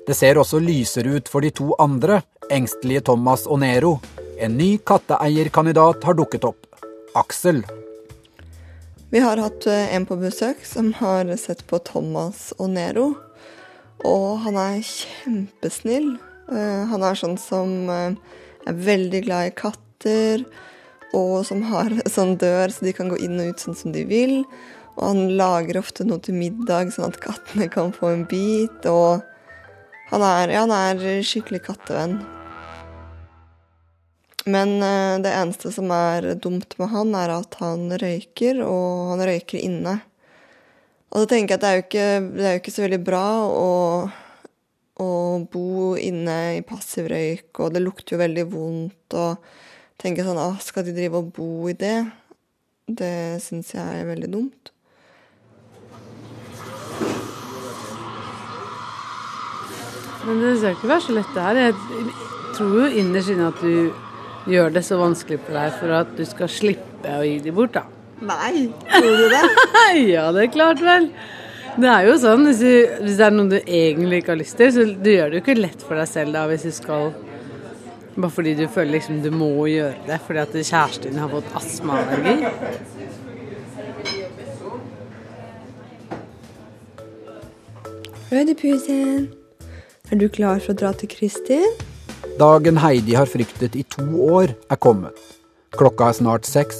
Det 0.07 0.15
ser 0.17 0.39
også 0.41 0.57
lysere 0.63 1.19
ut 1.19 1.27
for 1.29 1.45
de 1.45 1.51
to 1.53 1.75
andre, 1.77 2.23
engstelige 2.53 3.01
Thomas 3.09 3.45
og 3.47 3.61
Nero. 3.63 3.97
En 4.39 4.57
ny 4.57 4.77
katteeierkandidat 4.87 6.03
har 6.07 6.17
dukket 6.17 6.47
opp. 6.47 6.65
Aksel. 7.17 7.63
Vi 9.09 9.21
har 9.23 9.41
hatt 9.41 9.65
eh, 9.67 9.95
en 9.95 10.05
på 10.05 10.17
besøk 10.21 10.61
som 10.67 10.91
har 10.99 11.29
sett 11.41 11.65
på 11.69 11.79
Thomas 11.81 12.51
og 12.59 12.69
Nero. 12.75 13.11
Og 14.05 14.39
han 14.45 14.59
er 14.61 14.81
kjempesnill. 14.85 16.13
Eh, 16.51 16.83
Han 16.91 17.03
er 17.03 17.17
sånn 17.17 17.37
som 17.41 17.89
eh, 17.89 18.13
er 18.69 18.83
veldig 18.85 19.23
glad 19.25 19.49
i 19.49 19.55
katter, 19.57 20.45
og 21.17 21.41
som 21.49 21.63
har 21.71 21.95
sånn 22.15 22.37
dør 22.37 22.69
så 22.73 22.85
de 22.85 22.93
kan 22.95 23.09
gå 23.09 23.17
inn 23.25 23.39
og 23.41 23.53
ut 23.53 23.65
sånn 23.65 23.77
som 23.77 23.95
de 23.95 24.05
vil. 24.09 24.43
Og 24.99 25.03
han 25.07 25.35
lager 25.39 25.79
ofte 25.79 26.05
noe 26.05 26.21
til 26.21 26.37
middag, 26.37 26.93
sånn 26.93 27.09
at 27.09 27.21
kattene 27.23 27.69
kan 27.71 27.93
få 27.95 28.13
en 28.13 28.25
bit. 28.29 28.85
Og 28.85 29.23
han 30.09 30.25
er, 30.25 30.53
ja, 30.53 30.65
han 30.65 30.73
er 30.75 31.23
skikkelig 31.25 31.63
kattevenn. 31.67 32.19
Men 34.45 34.77
eh, 34.83 35.17
det 35.23 35.33
eneste 35.35 35.71
som 35.73 35.91
er 35.91 36.33
dumt 36.39 36.77
med 36.79 36.91
han, 36.93 37.11
er 37.17 37.33
at 37.35 37.57
han 37.59 37.89
røyker, 37.99 38.61
og 38.63 39.13
han 39.13 39.25
røyker 39.27 39.59
inne. 39.59 39.99
Og 41.09 41.23
da 41.23 41.29
tenker 41.33 41.55
jeg 41.55 41.59
at 41.59 41.63
det 41.63 41.69
er 41.69 41.77
jo 41.77 41.85
ikke, 41.85 42.07
det 42.37 42.45
er 42.45 42.55
jo 42.55 42.61
ikke 42.61 42.75
så 42.75 42.85
veldig 42.85 43.01
bra 43.03 43.25
å, 43.49 43.69
å 45.01 45.11
bo 45.51 45.95
inne 45.97 46.37
i 46.59 46.65
passiv 46.65 47.09
røyk, 47.11 47.49
og 47.59 47.73
det 47.75 47.83
lukter 47.83 48.15
jo 48.15 48.23
veldig 48.23 48.45
vondt, 48.51 49.17
og 49.17 49.99
tenke 49.99 50.23
sånn 50.23 50.39
ah, 50.39 50.57
Skal 50.63 50.85
de 50.87 50.95
drive 50.95 51.19
og 51.19 51.31
bo 51.35 51.67
i 51.71 51.75
det? 51.77 51.97
Det 52.87 53.39
syns 53.43 53.73
jeg 53.75 54.01
er 54.01 54.07
veldig 54.07 54.29
dumt. 54.33 54.71
Men 60.25 60.43
det 60.43 60.59
skal 60.59 60.75
ikke 60.75 60.91
være 60.91 61.03
så 61.05 61.15
lett 61.15 61.33
det 61.33 61.43
her. 61.47 61.59
Jeg 61.63 62.53
tror 62.57 62.73
jo 62.75 62.87
innerst 63.01 63.33
inne 63.33 63.49
at 63.49 63.61
du 63.63 64.08
gjør 64.49 64.73
det 64.75 64.83
så 64.85 64.99
vanskelig 64.99 65.39
for 65.45 65.57
deg 65.57 65.75
for 65.79 65.95
at 66.01 66.11
du 66.17 66.23
skal 66.27 66.51
slippe 66.51 67.15
å 67.15 67.25
gi 67.25 67.39
dem 67.45 67.57
bort, 67.57 67.77
da. 67.77 67.85
Nei, 68.19 68.67
tror 68.89 69.15
du 69.15 69.27
det? 69.31 69.43
ja, 70.13 70.25
det 70.35 70.47
er 70.47 70.51
klart 70.51 70.81
vel. 70.83 71.09
Det 71.79 71.87
er 71.87 72.09
jo 72.09 72.17
sånn, 72.19 72.43
hvis, 72.49 72.59
du, 72.59 73.03
hvis 73.05 73.17
det 73.19 73.25
er 73.29 73.35
noe 73.35 73.51
du 73.51 73.57
egentlig 73.61 74.19
ikke 74.19 74.33
har 74.33 74.39
lyst 74.41 74.57
til, 74.59 74.71
så 74.75 74.85
du 74.89 75.09
gjør 75.13 75.31
det 75.31 75.39
jo 75.39 75.43
ikke 75.45 75.59
lett 75.61 75.85
for 75.85 75.99
deg 75.99 76.09
selv 76.11 76.35
da, 76.35 76.45
hvis 76.51 76.67
du 76.67 76.75
skal 76.75 77.11
Bare 78.19 78.33
fordi 78.35 78.51
du 78.57 78.65
føler 78.67 78.97
liksom 78.97 79.21
du 79.23 79.29
må 79.31 79.47
gjøre 79.69 79.93
det 80.09 80.17
fordi 80.25 80.41
at 80.41 80.55
kjæresten 80.57 81.13
din 81.13 81.21
har 81.21 81.29
fått 81.31 81.53
astmaallergi. 81.55 82.49
Rødepusen, 88.33 89.29
er 90.11 90.19
du 90.19 90.27
klar 90.27 90.59
for 90.59 90.73
å 90.73 90.79
dra 90.81 90.91
til 90.99 91.09
Kristin? 91.13 91.79
Dagen 92.39 92.77
Heidi 92.77 93.13
har 93.13 93.25
fryktet 93.25 93.73
i 93.75 93.81
to 93.83 94.03
år, 94.31 94.53
er 94.71 94.77
kommet. 94.79 95.17
Klokka 95.75 96.07
er 96.07 96.15
snart 96.15 96.45
seks. 96.47 96.77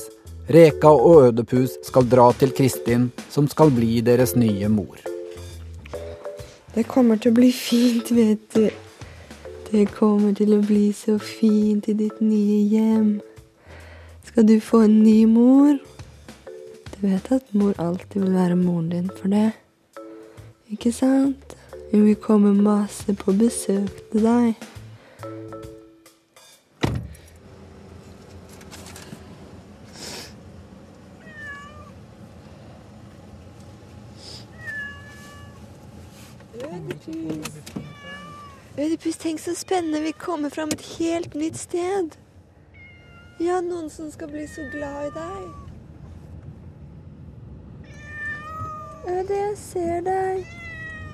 Reka 0.56 0.88
og 0.88 1.26
Ødepus 1.26 1.74
skal 1.84 2.08
dra 2.08 2.30
til 2.40 2.54
Kristin, 2.56 3.10
som 3.28 3.50
skal 3.52 3.74
bli 3.76 3.98
deres 4.00 4.38
nye 4.40 4.70
mor. 4.72 5.02
Det 6.76 6.86
kommer 6.88 7.20
til 7.20 7.34
å 7.34 7.40
bli 7.42 7.52
fint, 7.52 8.14
vet 8.16 8.48
du. 8.56 8.70
Det 9.68 9.84
kommer 9.98 10.32
til 10.40 10.56
å 10.56 10.62
bli 10.64 10.94
så 10.96 11.18
fint 11.20 11.92
i 11.92 11.98
ditt 12.06 12.24
nye 12.24 12.64
hjem. 12.72 13.12
Skal 14.32 14.48
du 14.48 14.62
få 14.64 14.86
en 14.88 14.98
ny 15.04 15.26
mor? 15.28 15.76
Du 16.96 17.04
vet 17.04 17.32
at 17.36 17.52
mor 17.52 17.76
alltid 17.76 18.22
vil 18.24 18.40
være 18.40 18.56
moren 18.64 18.90
din 18.96 19.12
for 19.12 19.28
det. 19.36 19.50
Ikke 20.72 20.96
sant? 20.96 21.60
Hun 21.92 22.08
vil 22.08 22.20
komme 22.24 22.56
masse 22.56 23.12
på 23.12 23.36
besøk 23.36 24.06
til 24.14 24.30
deg. 24.32 24.70
Ødipus, 38.80 39.18
tenk 39.18 39.40
så 39.40 39.56
spennende. 39.56 40.02
Vi 40.02 40.12
kommer 40.12 40.50
fram 40.50 40.70
et 40.74 40.82
helt 40.82 41.36
nytt 41.36 41.58
sted. 41.58 42.10
Ja, 43.40 43.62
noen 43.62 43.90
som 43.90 44.12
skal 44.12 44.28
bli 44.32 44.48
så 44.48 44.62
glad 44.72 45.08
i 45.08 45.12
deg. 45.16 45.44
Øde, 49.10 49.38
jeg 49.38 49.58
ser 49.58 50.02
deg. 50.02 50.48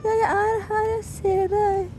Ja, 0.03 0.09
jeg 0.21 0.31
er 0.31 0.61
her. 0.69 0.89
Jeg 0.95 1.03
ser 1.03 1.47
deg. 1.47 1.91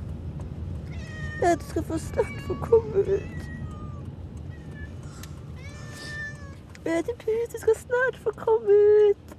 Ja, 1.42 1.54
du 1.54 1.64
skal 1.68 1.84
få 1.84 1.98
snart 1.98 2.40
få 2.46 2.54
komme 2.62 2.98
ut. 3.00 3.46
Ødipus, 6.86 7.48
du 7.54 7.60
skal 7.60 7.76
snart 7.76 8.20
få 8.22 8.30
komme 8.30 8.82
ut. 9.10 9.36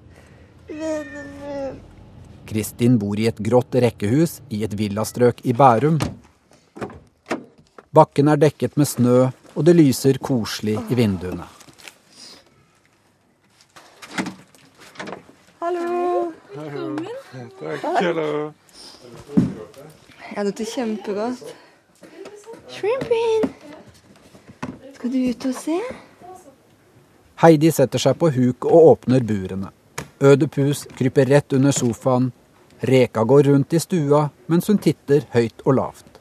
Vennen 0.70 1.32
min. 1.42 1.97
Kristin 2.48 2.96
bor 3.02 3.20
i 3.20 3.28
et 3.30 3.40
grått 3.44 3.76
rekkehus 3.76 4.40
i 4.50 4.64
et 4.66 4.74
villastrøk 4.80 5.44
i 5.44 5.54
Bærum. 5.58 6.00
Bakken 7.94 8.32
er 8.32 8.40
dekket 8.40 8.78
med 8.80 8.88
snø, 8.88 9.28
og 9.56 9.66
det 9.68 9.76
lyser 9.78 10.20
koselig 10.22 10.78
i 10.90 10.98
vinduene. 10.98 11.48
Hallo. 15.60 16.32
Takk, 17.60 17.84
hallo. 17.84 18.28
Ja, 20.36 20.44
dette 20.44 20.64
er 20.64 20.72
kjempegodt. 20.72 21.56
Shrimpin! 22.70 23.50
Skal 24.98 25.14
du 25.14 25.18
ut 25.30 25.48
og 25.50 25.58
se? 25.58 25.80
Heidi 27.42 27.70
setter 27.74 28.02
seg 28.02 28.18
på 28.22 28.32
huk 28.34 28.66
og 28.66 28.94
åpner 28.94 29.26
burene. 29.26 29.74
Ødipus 30.22 30.88
kryper 30.98 31.26
rett 31.30 31.54
under 31.54 31.72
sofaen. 31.72 32.32
Reka 32.80 33.24
går 33.24 33.44
rundt 33.44 33.74
i 33.74 33.80
stua 33.80 34.30
mens 34.48 34.68
hun 34.70 34.80
titter 34.82 35.26
høyt 35.34 35.62
og 35.66 35.78
lavt. 35.78 36.20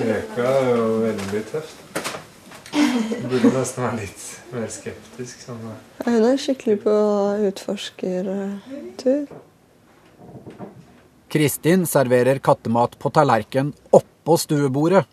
Reka 0.00 0.46
er 0.48 0.68
jo 0.70 0.86
veldig 1.04 1.44
tøft. 1.50 1.76
Du 2.70 3.26
burde 3.28 3.50
nesten 3.52 3.84
være 3.84 3.98
litt 4.00 4.24
mer 4.54 4.68
skeptisk. 4.72 5.44
Sånn. 5.44 5.60
hun 6.06 6.26
er 6.30 6.40
skikkelig 6.40 6.80
på 6.86 6.96
utforskertur. 7.50 9.28
Kristin 11.30 11.86
serverer 11.86 12.40
kattemat 12.42 12.96
på 12.98 13.12
tallerken 13.14 13.74
oppå 13.94 14.38
stuebordet. 14.40 15.04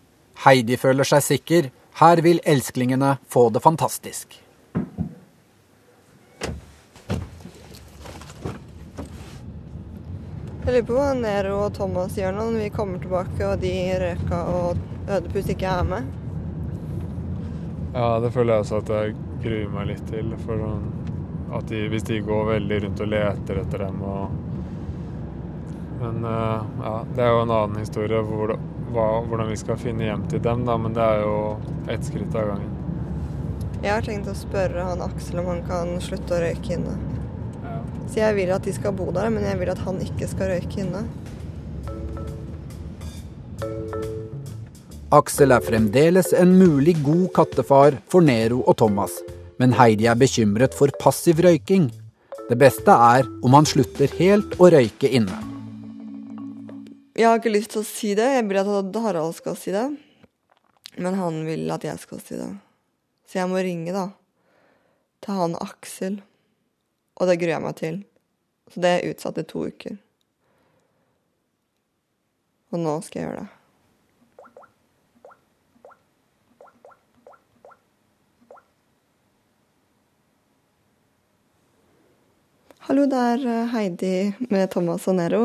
Heidi 0.44 0.78
føler 0.80 1.06
seg 1.06 1.24
sikker. 1.26 1.70
Her 2.00 2.22
vil 2.24 2.40
elsklingene 2.46 3.16
få 3.28 3.48
det 3.54 3.62
fantastisk. 3.62 4.47
Jeg 10.68 10.74
lurer 10.74 10.84
på 10.84 10.96
hva 10.98 11.12
Nero 11.16 11.52
og 11.64 11.70
Thomas 11.78 12.16
gjør 12.18 12.34
nå 12.36 12.42
når 12.50 12.60
vi 12.60 12.72
kommer 12.74 12.98
tilbake 13.00 13.46
og 13.46 13.62
de 13.62 13.70
Røka 14.02 14.40
og 14.52 14.82
Ødepus 15.08 15.46
ikke 15.54 15.70
er 15.72 15.86
med. 15.88 16.10
Ja, 17.94 18.18
det 18.20 18.34
føler 18.34 18.52
jeg 18.52 18.66
også 18.66 18.82
at 18.82 18.92
jeg 18.92 19.14
gruer 19.46 19.72
meg 19.72 19.88
litt 19.94 20.04
til. 20.12 20.34
For 20.44 20.60
sånn 20.60 20.84
at 21.56 21.72
de, 21.72 21.80
hvis 21.88 22.04
de 22.10 22.20
går 22.20 22.44
veldig 22.50 22.82
rundt 22.84 23.00
og 23.00 23.08
leter 23.14 23.62
etter 23.62 23.86
dem 23.86 24.04
og 24.04 24.36
Men 26.02 26.20
eh, 26.34 26.68
ja, 26.84 26.94
det 27.14 27.24
er 27.24 27.32
jo 27.32 27.42
en 27.46 27.56
annen 27.62 27.80
historie 27.80 28.20
hvor, 28.28 28.52
hva, 28.92 29.10
hvordan 29.24 29.48
vi 29.48 29.56
skal 29.64 29.80
finne 29.80 30.04
hjem 30.04 30.28
til 30.28 30.44
dem, 30.44 30.68
da. 30.68 30.76
Men 30.76 31.00
det 31.00 31.06
er 31.14 31.24
jo 31.24 31.38
ett 31.88 32.04
skritt 32.12 32.36
av 32.36 32.52
gangen. 32.52 32.76
Jeg 33.80 33.94
har 33.94 34.04
tenkt 34.04 34.28
å 34.28 34.36
spørre 34.36 34.84
han 34.92 35.00
Aksel 35.08 35.40
om 35.40 35.48
han 35.48 35.64
kan 35.64 35.96
slutte 36.04 36.36
å 36.36 36.44
røyke 36.44 36.76
inne. 36.76 37.17
Så 38.08 38.22
jeg 38.22 38.36
vil 38.38 38.52
at 38.54 38.64
de 38.64 38.72
skal 38.72 38.94
bo 38.96 39.10
der, 39.14 39.28
men 39.32 39.44
jeg 39.44 39.58
vil 39.60 39.72
at 39.72 39.82
han 39.84 40.00
ikke 40.02 40.28
skal 40.30 40.54
røyke 40.54 40.80
inne. 40.84 41.04
Aksel 45.14 45.54
er 45.56 45.64
fremdeles 45.64 46.34
en 46.36 46.50
mulig 46.60 46.98
god 47.04 47.30
kattefar 47.36 47.96
for 48.12 48.24
Nero 48.24 48.60
og 48.68 48.76
Thomas, 48.80 49.14
men 49.56 49.72
Heidi 49.76 50.04
er 50.08 50.18
bekymret 50.20 50.76
for 50.76 50.92
passiv 51.00 51.40
røyking. 51.44 51.88
Det 52.48 52.56
beste 52.60 52.92
er 52.92 53.28
om 53.44 53.56
han 53.56 53.68
slutter 53.68 54.12
helt 54.18 54.56
å 54.60 54.68
røyke 54.72 55.08
inne. 55.08 55.36
Jeg 57.18 57.26
har 57.26 57.40
ikke 57.40 57.50
lyst 57.50 57.72
til 57.74 57.82
å 57.82 57.88
si 57.88 58.12
det. 58.14 58.28
Jeg 58.36 58.44
vil 58.46 58.60
at 58.60 59.00
Harald 59.02 59.34
skal 59.34 59.56
si 59.58 59.72
det. 59.74 59.88
Men 61.02 61.16
han 61.18 61.40
vil 61.48 61.66
at 61.74 61.84
jeg 61.84 61.98
skal 61.98 62.20
si 62.22 62.36
det. 62.38 62.50
Så 63.26 63.40
jeg 63.40 63.50
må 63.50 63.58
ringe, 63.64 63.90
da. 63.92 64.04
Til 65.24 65.40
han 65.40 65.56
Aksel. 65.58 66.20
Og 67.18 67.26
det 67.26 67.40
gruer 67.40 67.56
jeg 67.56 67.64
meg 67.64 67.76
til. 67.80 67.98
Så 68.72 68.82
det 68.84 68.90
er 68.94 69.06
utsatt 69.10 69.38
i 69.40 69.46
to 69.48 69.66
uker. 69.68 69.96
Og 72.72 72.82
nå 72.82 72.98
skal 73.04 73.22
jeg 73.22 73.30
gjøre 73.30 73.46
det. 73.46 73.54
Hallo, 82.88 83.02
det 83.04 83.18
er 83.20 83.42
eh, 83.44 83.72
Heidi 83.74 84.12
med 84.48 84.70
Thomas 84.72 85.04
og 85.10 85.18
Nero. 85.18 85.42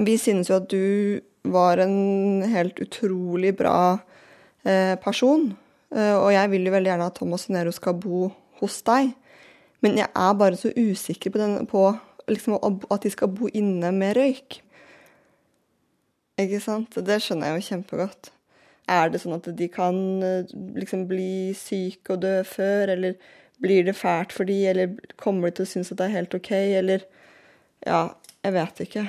Vi 0.00 0.14
synes 0.16 0.48
jo 0.48 0.56
at 0.56 0.70
du 0.72 1.20
var 1.44 1.82
en 1.84 2.40
helt 2.48 2.80
utrolig 2.80 3.52
bra 3.58 3.98
eh, 4.64 4.96
person. 5.00 5.50
Eh, 5.92 6.14
og 6.16 6.32
jeg 6.32 6.50
vil 6.54 6.64
jo 6.64 6.72
veldig 6.72 6.88
gjerne 6.88 7.08
at 7.10 7.18
Thomas 7.20 7.44
og 7.50 7.52
Nero 7.52 7.74
skal 7.76 7.98
bo 8.00 8.30
hos 8.62 8.78
deg. 8.88 9.12
Men 9.80 9.96
jeg 9.98 10.08
er 10.08 10.34
bare 10.36 10.58
så 10.60 10.72
usikker 10.76 11.32
på, 11.32 11.40
den, 11.40 11.66
på 11.66 11.86
liksom, 12.28 12.58
at 12.90 13.02
de 13.02 13.12
skal 13.12 13.32
bo 13.32 13.48
inne 13.52 13.92
med 13.96 14.16
røyk. 14.18 14.60
Ikke 16.40 16.60
sant? 16.62 16.96
Det 17.06 17.20
skjønner 17.22 17.50
jeg 17.50 17.60
jo 17.60 17.68
kjempegodt. 17.70 18.32
Er 18.90 19.10
det 19.12 19.20
sånn 19.22 19.36
at 19.36 19.46
de 19.56 19.68
kan 19.70 19.96
eh, 20.26 20.52
liksom 20.76 21.06
bli 21.10 21.52
syke 21.56 22.16
og 22.16 22.24
dø 22.24 22.40
før, 22.46 22.94
eller 22.96 23.16
blir 23.60 23.84
det 23.86 23.96
fælt 23.98 24.32
for 24.34 24.48
de, 24.48 24.56
eller 24.72 24.96
kommer 25.20 25.50
de 25.50 25.60
til 25.60 25.68
å 25.68 25.72
synes 25.74 25.92
at 25.92 26.00
det 26.00 26.08
er 26.08 26.16
helt 26.18 26.36
OK, 26.36 26.52
eller 26.52 27.08
Ja, 27.86 28.10
jeg 28.44 28.52
vet 28.52 28.80
ikke. 28.84 29.04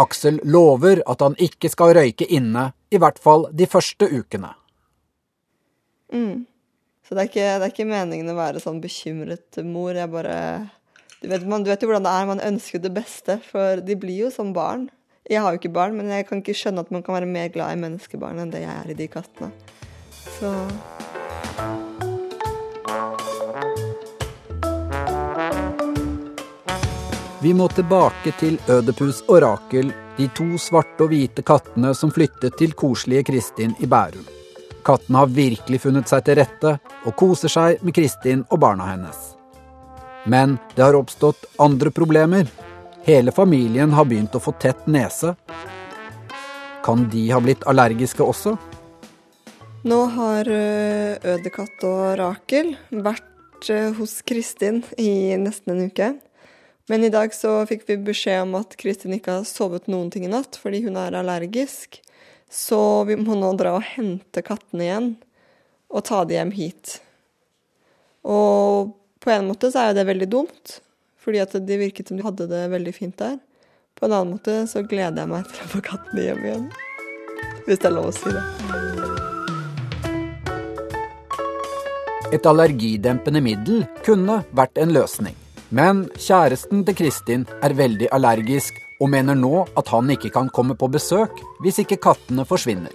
Aksel 0.00 0.38
lover 0.46 1.02
at 1.10 1.20
han 1.24 1.34
ikke 1.42 1.68
skal 1.72 1.92
røyke 1.96 2.24
inne, 2.24 2.70
i 2.88 3.00
hvert 3.00 3.18
fall 3.20 3.48
de 3.52 3.66
første 3.68 4.08
ukene. 4.08 4.54
Mm. 6.14 6.46
Så 7.08 7.16
det 7.16 7.22
er, 7.22 7.28
ikke, 7.30 7.44
det 7.56 7.64
er 7.64 7.70
ikke 7.72 7.88
meningen 7.88 8.28
å 8.28 8.36
være 8.36 8.60
sånn 8.60 8.82
bekymret 8.84 9.56
mor. 9.64 9.96
Jeg 9.96 10.12
bare 10.12 10.36
du 11.22 11.26
vet, 11.30 11.46
man, 11.48 11.64
du 11.64 11.70
vet 11.72 11.80
jo 11.80 11.88
hvordan 11.88 12.04
det 12.04 12.12
er, 12.12 12.26
man 12.28 12.42
ønsker 12.44 12.82
det 12.84 12.92
beste, 12.94 13.38
for 13.48 13.80
de 13.80 13.96
blir 13.98 14.26
jo 14.26 14.28
som 14.30 14.52
barn. 14.52 14.86
Jeg 15.28 15.40
har 15.42 15.54
jo 15.54 15.58
ikke 15.58 15.72
barn, 15.72 15.96
men 15.96 16.12
jeg 16.12 16.28
kan 16.28 16.44
ikke 16.44 16.54
skjønne 16.54 16.84
at 16.84 16.92
man 16.92 17.02
kan 17.02 17.16
være 17.16 17.30
mer 17.32 17.48
glad 17.52 17.74
i 17.74 17.80
menneskebarn 17.80 18.44
enn 18.44 18.52
det 18.52 18.62
jeg 18.62 18.76
er 18.76 18.92
i 18.92 18.98
de 19.00 19.08
kattene. 19.10 19.50
Så 20.36 20.52
Vi 27.40 27.52
må 27.54 27.68
tilbake 27.72 28.36
til 28.38 28.58
Ødepus 28.68 29.22
og 29.30 29.40
Rakel, 29.46 29.92
de 30.18 30.26
to 30.36 30.58
svarte 30.60 31.06
og 31.06 31.14
hvite 31.14 31.44
kattene 31.46 31.94
som 31.96 32.12
flyttet 32.12 32.58
til 32.58 32.74
koselige 32.76 33.30
Kristin 33.30 33.78
i 33.80 33.86
Bærum. 33.86 34.37
Kattene 34.88 35.20
har 35.20 35.34
virkelig 35.36 35.82
funnet 35.84 36.08
seg 36.08 36.24
til 36.24 36.38
rette 36.40 36.78
og 37.04 37.16
koser 37.20 37.52
seg 37.52 37.82
med 37.84 37.96
Kristin 37.96 38.46
og 38.48 38.62
barna 38.64 38.88
hennes. 38.88 39.18
Men 40.24 40.56
det 40.74 40.86
har 40.86 40.96
oppstått 40.96 41.44
andre 41.60 41.92
problemer. 41.92 42.48
Hele 43.04 43.32
familien 43.32 43.92
har 43.92 44.08
begynt 44.08 44.34
å 44.36 44.42
få 44.42 44.56
tett 44.60 44.88
nese. 44.88 45.34
Kan 46.84 47.06
de 47.12 47.28
ha 47.32 47.40
blitt 47.44 47.68
allergiske 47.68 48.24
også? 48.24 48.56
nå 49.88 49.98
har 50.14 50.48
Ødekatt 50.48 51.84
og 51.86 52.02
Rakel 52.18 52.74
vært 52.90 53.68
hos 53.98 54.20
Kristin 54.26 54.82
i 55.00 55.36
nesten 55.40 55.74
en 55.74 55.88
uke. 55.90 56.12
Men 56.88 57.04
i 57.04 57.12
dag 57.12 57.34
så 57.36 57.60
fikk 57.68 57.84
vi 57.88 57.98
beskjed 58.10 58.46
om 58.46 58.56
at 58.60 58.76
Kristin 58.80 59.16
ikke 59.16 59.38
har 59.38 59.48
sovet 59.48 59.88
noen 59.90 60.10
ting 60.12 60.24
i 60.26 60.32
natt 60.32 60.56
fordi 60.60 60.82
hun 60.86 60.96
er 61.00 61.16
allergisk. 61.18 62.00
Så 62.48 63.04
vi 63.04 63.16
må 63.20 63.36
nå 63.36 63.52
dra 63.60 63.74
og 63.76 63.84
hente 63.84 64.42
kattene 64.44 64.86
igjen 64.86 65.08
og 65.88 66.04
ta 66.08 66.22
de 66.28 66.36
hjem 66.36 66.52
hit. 66.56 66.98
Og 68.28 68.94
på 69.24 69.32
en 69.32 69.48
måte 69.48 69.70
så 69.72 69.82
er 69.82 69.90
jo 69.90 69.98
det 69.98 70.08
veldig 70.08 70.28
dumt, 70.32 70.78
fordi 71.20 71.42
at 71.44 71.54
de 71.68 71.78
virket 71.80 72.08
som 72.08 72.18
de 72.18 72.24
hadde 72.24 72.48
det 72.50 72.66
veldig 72.72 72.94
fint 72.96 73.16
der. 73.20 73.38
På 73.98 74.06
en 74.06 74.14
annen 74.14 74.36
måte 74.36 74.60
så 74.70 74.84
gleder 74.86 75.24
jeg 75.24 75.32
meg 75.32 75.48
til 75.50 75.64
å 75.64 75.70
få 75.72 75.82
kattene 75.84 76.24
hjem 76.28 76.44
igjen. 76.44 76.68
Hvis 77.66 77.80
det 77.82 77.88
er 77.90 77.96
lov 77.96 78.10
å 78.10 78.16
si 78.16 78.32
det. 78.32 78.44
Et 82.36 82.44
allergidempende 82.48 83.40
middel 83.44 83.86
kunne 84.04 84.42
vært 84.56 84.76
en 84.80 84.92
løsning. 84.92 85.36
Men 85.72 86.06
kjæresten 86.16 86.84
til 86.84 86.96
Kristin 86.96 87.48
er 87.64 87.76
veldig 87.76 88.08
allergisk 88.12 88.76
og 88.98 89.10
mener 89.10 89.38
nå 89.38 89.64
at 89.78 89.90
han 89.94 90.10
ikke 90.10 90.32
kan 90.34 90.50
komme 90.54 90.76
på 90.78 90.90
besøk 90.90 91.42
hvis 91.62 91.82
ikke 91.84 92.00
kattene 92.08 92.46
forsvinner. 92.48 92.94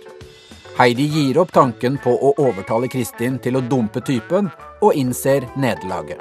Heidi 0.74 1.06
gir 1.06 1.38
opp 1.38 1.52
tanken 1.54 2.00
på 2.02 2.10
å 2.10 2.32
overtale 2.42 2.88
Kristin 2.89 3.38
til 3.38 3.60
å 3.60 3.62
dumpe 3.62 4.02
typen, 4.02 4.48
og 4.82 4.98
innser 4.98 5.46
nederlaget. 5.54 6.18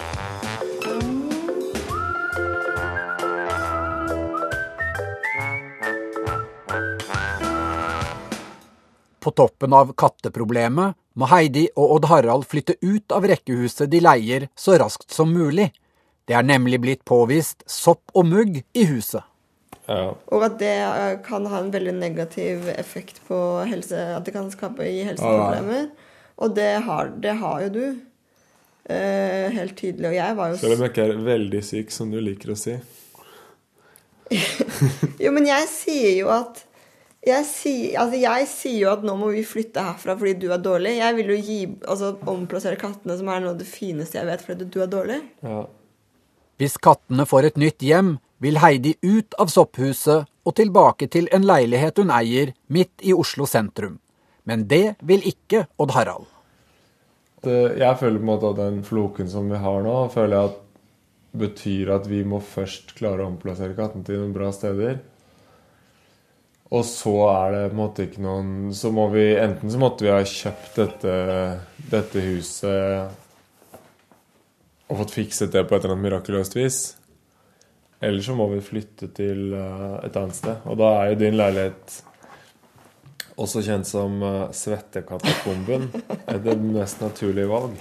På 9.22 9.30
toppen 9.30 9.72
av 9.72 9.94
katteproblemet 9.96 10.98
må 11.16 11.32
Heidi 11.32 11.68
og 11.72 11.96
Odd 11.96 12.10
Harald 12.12 12.44
flytte 12.50 12.76
ut 12.82 13.16
av 13.16 13.24
rekkehuset 13.32 13.88
de 13.88 14.04
leier 14.04 14.50
så 14.52 14.76
raskt 14.76 15.16
som 15.16 15.32
mulig. 15.32 15.70
Det 16.28 16.36
er 16.36 16.44
nemlig 16.44 16.82
blitt 16.82 17.04
påvist 17.08 17.64
sopp 17.64 18.12
og 18.12 18.28
mugg 18.28 18.60
i 18.60 18.84
huset. 18.90 19.24
Ja. 19.92 20.06
Og 20.32 20.46
at 20.46 20.56
det 20.62 20.72
eh, 20.80 21.18
kan 21.26 21.46
ha 21.52 21.60
en 21.60 21.72
veldig 21.74 21.92
negativ 21.98 22.70
effekt 22.72 23.20
på 23.28 23.36
helse 23.68 23.98
At 24.16 24.24
det 24.24 24.32
kan 24.32 24.48
skape 24.52 24.86
i 24.88 25.02
helseproblemer. 25.04 25.90
Og 26.42 26.56
det 26.56 26.72
har, 26.86 27.12
det 27.22 27.36
har 27.42 27.60
jo 27.66 27.70
du. 27.76 27.84
Eh, 28.90 29.52
helt 29.54 29.76
tydelig. 29.78 30.08
Og 30.10 30.16
jeg 30.16 30.36
var 30.38 30.52
jo 30.52 30.58
Selv 30.62 30.78
om 30.78 30.84
jeg 30.86 30.94
ikke 30.94 31.06
er 31.06 31.24
veldig 31.28 31.62
syk, 31.66 31.94
som 31.94 32.10
du 32.10 32.18
liker 32.22 32.54
å 32.54 32.58
si. 32.58 32.76
Jo, 35.22 35.30
men 35.34 35.46
jeg 35.46 35.68
sier 35.70 36.14
jo 36.22 36.30
at 36.32 36.64
jeg 37.22 37.46
sier, 37.46 37.92
altså 38.02 38.18
jeg 38.18 38.46
sier 38.50 38.78
jo 38.80 38.88
at 38.90 39.04
nå 39.06 39.12
må 39.14 39.28
vi 39.30 39.44
flytte 39.46 39.84
herfra 39.86 40.16
fordi 40.18 40.32
du 40.42 40.48
er 40.50 40.58
dårlig. 40.62 40.96
Jeg 40.98 41.14
vil 41.20 41.28
jo 41.30 41.36
gi, 41.38 41.58
altså 41.86 42.16
omplassere 42.32 42.80
kattene, 42.80 43.14
som 43.20 43.30
er 43.30 43.44
noe 43.44 43.52
av 43.54 43.60
det 43.60 43.68
fineste 43.70 44.18
jeg 44.18 44.26
vet, 44.26 44.42
fordi 44.42 44.66
du 44.66 44.80
er 44.82 44.90
dårlig. 44.90 45.20
Ja. 45.46 45.60
Hvis 46.58 46.74
kattene 46.82 47.26
får 47.28 47.52
et 47.52 47.60
nytt 47.62 47.86
hjem, 47.86 48.16
vil 48.42 48.58
Heidi 48.58 48.96
ut 49.02 49.36
av 49.38 49.50
sopphuset 49.52 50.26
og 50.42 50.56
tilbake 50.58 51.06
til 51.12 51.28
en 51.34 51.46
leilighet 51.46 52.00
hun 52.02 52.10
eier 52.10 52.52
midt 52.66 53.04
i 53.06 53.14
Oslo 53.14 53.46
sentrum. 53.46 54.00
Men 54.44 54.66
det 54.66 54.96
vil 55.06 55.22
ikke 55.28 55.68
Odd 55.78 55.94
Harald. 55.94 56.26
Jeg 57.46 57.98
føler 57.98 58.18
på 58.18 58.22
en 58.22 58.30
måte 58.30 58.50
at 58.50 58.58
den 58.58 58.82
floken 58.86 59.30
som 59.30 59.48
vi 59.50 59.58
har 59.62 59.80
nå, 59.82 59.94
føler 60.14 60.36
jeg 60.36 60.50
at 60.50 60.60
betyr 61.32 61.94
at 61.94 62.06
vi 62.10 62.20
må 62.28 62.42
først 62.44 62.92
klare 62.98 63.24
å 63.24 63.30
omplassere 63.32 63.76
katten 63.78 64.04
til 64.06 64.20
noen 64.20 64.34
bra 64.34 64.50
steder. 64.54 64.98
Og 66.72 66.84
så 66.88 67.14
er 67.30 67.54
det 67.54 67.62
på 67.68 67.74
en 67.74 67.80
måte 67.82 68.06
ikke 68.06 68.22
noen 68.24 68.70
Så 68.72 68.88
må 68.96 69.10
vi 69.12 69.26
Enten 69.36 69.68
så 69.68 69.76
måtte 69.80 70.06
vi 70.06 70.12
ha 70.12 70.22
kjøpt 70.24 70.78
dette, 70.80 71.16
dette 71.92 72.22
huset 72.24 73.18
og 74.88 74.98
fått 75.02 75.14
fikset 75.14 75.52
det 75.52 75.64
på 75.68 75.76
et 75.76 75.84
eller 75.84 75.94
annet 75.94 76.06
mirakuløst 76.08 76.56
vis. 76.56 76.78
Eller 78.02 78.22
så 78.22 78.34
må 78.34 78.48
vi 78.50 78.62
flytte 78.64 79.08
til 79.14 79.52
eh, 79.54 79.98
et 80.06 80.16
annet 80.18 80.38
sted. 80.38 80.64
Og 80.66 80.78
da 80.80 80.88
er 80.98 81.12
jo 81.12 81.20
din 81.20 81.36
leilighet 81.38 82.00
også 83.42 83.62
kjent 83.64 83.88
som 83.88 84.18
uh, 84.20 84.50
Svettekatakomben. 84.54 85.86
Er 86.28 86.40
det 86.42 86.56
mest 86.60 87.00
naturlige 87.00 87.48
valg. 87.48 87.78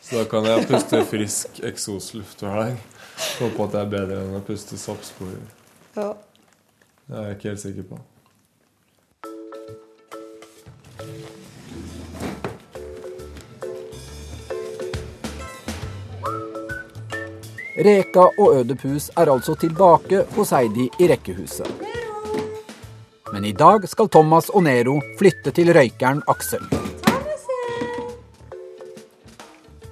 Så 0.00 0.20
da 0.20 0.26
kan 0.30 0.46
jeg 0.46 0.68
puste 0.70 1.00
frisk 1.10 1.58
eksosluft 1.66 2.44
hver 2.44 2.60
dag. 2.60 2.76
Håpe 3.40 3.64
at 3.64 3.72
det 3.72 3.80
er 3.80 3.90
bedre 3.96 4.20
enn 4.22 4.36
å 4.38 4.42
puste 4.46 4.78
soppsporer. 4.78 5.40
Ja. 5.96 6.12
Det 7.06 7.16
er 7.16 7.26
jeg 7.30 7.38
ikke 7.38 7.50
helt 7.50 7.64
sikker 7.64 7.88
på. 7.90 7.98
Reka 17.76 18.20
og 18.38 18.54
Ødepus 18.56 19.10
er 19.16 19.28
altså 19.28 19.54
tilbake 19.60 20.22
hos 20.32 20.50
Heidi 20.50 20.86
i 20.98 21.08
rekkehuset. 21.10 21.68
Men 23.32 23.44
i 23.44 23.52
dag 23.52 23.84
skal 23.88 24.08
Thomas 24.08 24.48
og 24.48 24.62
Nero 24.64 24.94
flytte 25.18 25.52
til 25.52 25.74
røykeren 25.76 26.22
Aksel. 26.32 26.64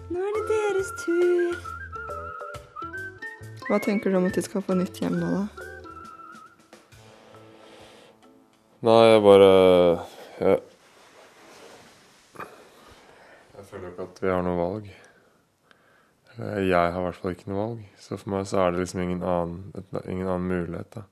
Nå 0.08 0.22
er 0.22 0.32
det 0.38 0.44
deres 0.48 0.94
tur. 1.02 1.60
Hva 3.68 3.82
tenker 3.84 4.08
du 4.08 4.16
om 4.16 4.30
at 4.32 4.40
de 4.40 4.46
skal 4.48 4.64
få 4.64 4.78
nytt 4.80 5.04
hjem 5.04 5.20
nå, 5.20 5.28
da? 5.36 5.44
Nei, 8.84 9.00
jeg 9.12 9.22
bare 9.28 9.52
Jeg, 10.40 10.58
jeg 13.56 13.64
føler 13.68 13.88
ikke 13.92 14.08
at 14.08 14.24
vi 14.24 14.32
har 14.32 14.44
noe 14.44 14.56
valg. 14.58 14.92
Eller 16.38 16.64
jeg 16.66 16.92
har 16.94 16.98
i 16.98 17.04
hvert 17.06 17.20
fall 17.20 17.34
ikke 17.36 17.50
noe 17.52 17.60
valg. 17.60 17.82
Så 18.00 18.18
for 18.18 18.32
meg 18.34 18.46
så 18.50 18.64
er 18.64 18.74
det 18.74 18.82
liksom 18.82 19.02
ingen 19.04 19.22
annen, 19.22 19.60
ingen 20.02 20.26
annen 20.26 20.48
mulighet, 20.50 20.90
da. 20.96 21.04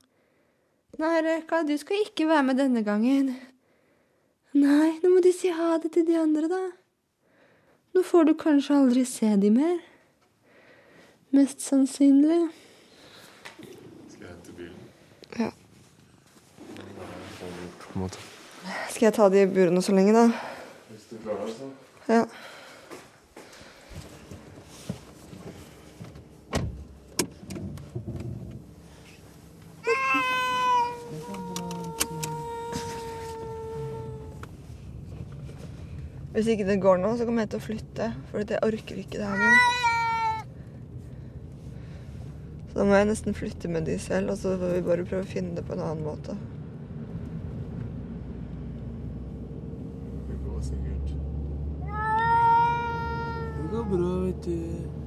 Nei, 1.01 1.15
Reka, 1.25 1.63
du 1.65 1.73
skal 1.81 2.03
ikke 2.05 2.27
være 2.29 2.45
med 2.51 2.59
denne 2.61 2.83
gangen. 2.85 3.31
Nei, 4.53 4.91
nå 5.01 5.13
må 5.15 5.23
du 5.25 5.31
si 5.33 5.49
ha 5.55 5.79
det 5.81 5.95
til 5.95 6.05
de 6.09 6.19
andre, 6.21 6.51
da. 6.51 6.61
Nå 7.97 8.03
får 8.05 8.29
du 8.29 8.35
kanskje 8.41 8.77
aldri 8.77 9.05
se 9.09 9.31
de 9.41 9.49
mer. 9.53 9.79
Mest 11.33 11.65
sannsynlig. 11.65 12.43
Skal 14.13 14.27
jeg 14.27 14.31
hente 14.35 14.57
bilen? 14.59 14.77
Ja. 15.39 15.51
Skal 18.91 19.07
jeg 19.07 19.15
ta 19.17 19.29
de 19.33 19.47
burene 19.49 19.81
så 19.85 19.95
lenge, 19.97 20.13
da? 20.17 20.27
Hvis 20.91 21.09
du 21.09 21.17
klarer 21.23 21.47
det, 21.47 21.55
så. 21.57 21.71
Ja. 22.11 22.25
Hvis 36.33 36.47
ikke 36.49 36.65
det 36.65 36.81
går 36.81 36.97
nå, 36.97 37.17
så 37.17 37.27
kommer 37.29 37.45
jeg 37.45 37.51
til 37.53 37.61
å 37.61 37.67
flytte. 37.67 38.07
For 38.31 38.41
jeg 38.41 38.61
orker 38.65 39.01
ikke 39.03 39.19
det 39.21 39.29
her 39.29 39.37
nå. 39.37 39.51
Så 42.71 42.79
da 42.79 42.87
må 42.89 42.97
jeg 42.97 43.11
nesten 43.11 43.37
flytte 43.37 43.69
med 43.69 43.85
de 43.85 43.99
selv, 44.01 44.33
og 44.33 44.39
så 44.41 44.55
får 44.57 44.71
vi 44.79 44.87
bare 44.87 45.05
prøve 45.05 45.27
å 45.27 45.29
finne 45.29 45.53
det 45.59 45.67
på 45.69 45.77
en 45.77 45.83
annen 45.85 46.07
måte. 46.07 46.39
Det 50.31 50.39
går 50.47 50.65
sikkert. 50.71 51.13
Det 53.59 53.69
går 53.75 53.87
bra, 53.93 54.11
vet 54.25 54.49
du. 54.49 55.02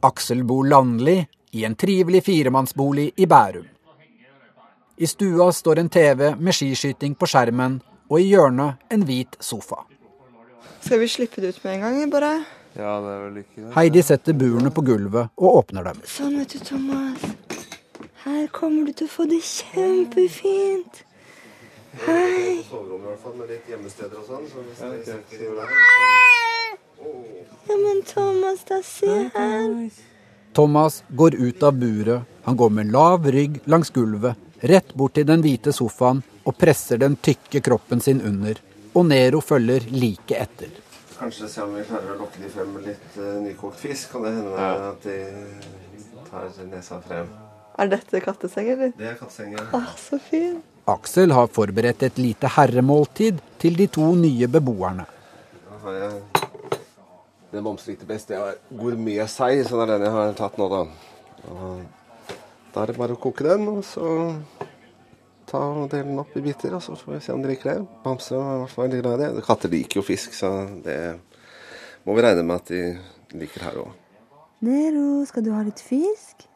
Aksel 0.00 0.44
bor 0.44 0.66
landlig 0.66 1.26
i 1.56 1.64
en 1.64 1.74
trivelig 1.74 2.24
firemannsbolig 2.24 3.10
i 3.16 3.26
Bærum. 3.26 3.66
I 4.96 5.06
stua 5.06 5.52
står 5.52 5.78
en 5.78 5.88
TV 5.88 6.34
med 6.40 6.54
skiskyting 6.56 7.14
på 7.14 7.28
skjermen, 7.28 7.80
og 8.08 8.20
i 8.20 8.30
hjørnet 8.30 8.92
en 8.92 9.04
hvit 9.04 9.36
sofa. 9.40 9.82
Skal 10.80 11.00
vi 11.02 11.08
slippe 11.08 11.40
det 11.42 11.48
ut 11.56 11.64
med 11.64 11.74
en 11.74 11.80
gang, 11.80 12.10
bare? 12.10 12.30
Ja, 12.76 13.00
det 13.00 13.12
er 13.12 13.20
vel 13.24 13.40
ikke 13.40 13.60
det. 13.60 13.72
Heidi 13.74 14.02
setter 14.04 14.36
burene 14.36 14.70
på 14.70 14.84
gulvet 14.86 15.32
og 15.36 15.58
åpner 15.62 15.90
dem. 15.90 16.00
Sånn, 16.04 16.38
vet 16.40 16.54
du, 16.54 16.58
Thomas. 16.64 17.24
Her 18.26 18.46
kommer 18.52 18.88
du 18.88 18.92
til 18.96 19.08
å 19.08 19.12
få 19.12 19.28
det 19.30 19.42
kjempefint. 19.44 21.02
Hei. 22.04 22.62
soverom 22.68 23.00
i 23.00 23.08
hvert 23.08 23.22
fall, 23.24 23.36
med 23.40 23.48
litt 23.52 23.68
gjemmesteder 23.70 24.16
og 24.20 24.26
sånn. 24.28 24.44
Ja, 27.66 27.76
men 27.76 28.02
Thomas, 28.06 28.64
da 28.68 28.82
se 28.84 29.30
her. 29.34 29.90
Thomas 30.56 31.02
går 31.08 31.34
ut 31.34 31.62
av 31.62 31.72
buret. 31.76 32.22
Han 32.46 32.56
går 32.56 32.70
med 32.70 32.92
lav 32.94 33.26
rygg 33.26 33.58
langs 33.64 33.90
gulvet, 33.90 34.36
rett 34.60 34.94
bort 34.94 35.16
til 35.18 35.26
den 35.28 35.42
hvite 35.44 35.74
sofaen 35.74 36.22
og 36.46 36.54
presser 36.56 37.00
den 37.02 37.16
tykke 37.18 37.60
kroppen 37.60 38.00
sin 38.00 38.22
under. 38.24 38.60
Og 38.94 39.04
Nero 39.10 39.42
følger 39.44 39.88
like 39.90 40.38
etter. 40.38 40.70
kanskje 41.18 41.48
se 41.48 41.62
om 41.64 41.74
vi 41.74 41.82
klarer 41.84 42.12
å 42.12 42.18
lokke 42.20 42.40
de 42.42 42.48
frem 42.52 42.72
med 42.76 42.86
litt 42.90 43.18
uh, 43.18 43.36
nykokt 43.42 43.80
fisk. 43.80 44.12
Kan 44.12 44.24
det 44.26 44.32
hende 44.36 44.70
at 44.90 45.04
de 45.04 45.18
tar 46.30 46.48
nesa 46.70 47.00
frem. 47.04 47.28
Er 47.76 47.92
dette 47.92 48.20
katteseng, 48.24 48.68
eller? 48.72 48.92
Det 48.96 49.10
er 49.10 49.16
kattesengen. 49.18 49.68
Ah, 49.76 49.92
så 50.00 50.18
fin. 50.20 50.60
Aksel 50.88 51.34
har 51.34 51.48
forberedt 51.52 52.04
et 52.06 52.20
lite 52.20 52.48
herremåltid 52.56 53.40
til 53.60 53.76
de 53.76 53.88
to 53.92 54.12
nye 54.16 54.48
beboerne. 54.48 55.04
Da 55.66 55.80
har 55.84 55.98
jeg 56.00 56.20
den 57.52 57.64
det 57.64 58.06
best. 58.06 58.28
Det 58.28 58.36
er 58.36 58.58
gourmetsei, 58.70 59.64
så 59.64 59.76
det 59.76 59.82
er 59.86 59.92
den 59.98 60.06
jeg 60.06 60.12
har 60.12 60.32
tatt 60.38 60.58
nå, 60.58 60.68
da. 60.68 60.82
Og 61.50 61.82
da 62.74 62.82
er 62.82 62.86
det 62.90 62.98
bare 62.98 63.16
å 63.16 63.20
koke 63.20 63.44
den, 63.46 63.68
og 63.68 63.84
så 63.84 64.06
ta 65.46 65.58
og 65.58 65.90
dele 65.90 66.10
den 66.10 66.18
opp 66.20 66.34
i 66.36 66.42
biter, 66.44 66.74
og 66.74 66.82
så 66.82 66.96
får 66.98 67.14
vi 67.14 67.20
se 67.24 67.32
om 67.32 67.42
de 67.42 67.52
liker 67.52 67.70
det. 67.70 67.86
Bamse 68.04 68.34
er 68.34 68.40
i 68.40 68.58
hvert 68.62 68.74
fall 68.74 68.88
veldig 68.88 69.02
glad 69.04 69.20
i 69.20 69.28
det. 69.36 69.44
Katter 69.46 69.72
liker 69.72 70.00
jo 70.00 70.04
fisk, 70.06 70.34
så 70.34 70.50
det 70.84 70.98
må 72.04 72.16
vi 72.16 72.26
regne 72.26 72.42
med 72.46 72.56
at 72.60 72.72
de 72.72 73.38
liker 73.38 73.64
her 73.68 73.78
òg. 73.84 73.94
Nero, 74.66 75.24
skal 75.28 75.44
du 75.46 75.52
ha 75.54 75.62
litt 75.66 75.82
fisk? 75.84 76.46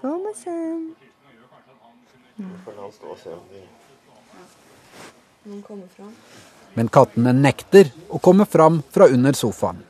Thomasen. 0.00 0.94
Noen 5.44 5.62
kommer 5.66 5.88
fram. 5.92 6.14
Men 6.78 6.88
kattene 6.92 7.32
nekter 7.34 7.90
å 8.10 8.20
komme 8.22 8.46
fram 8.46 8.82
fra 8.94 9.08
under 9.10 9.36
sofaen. 9.36 9.82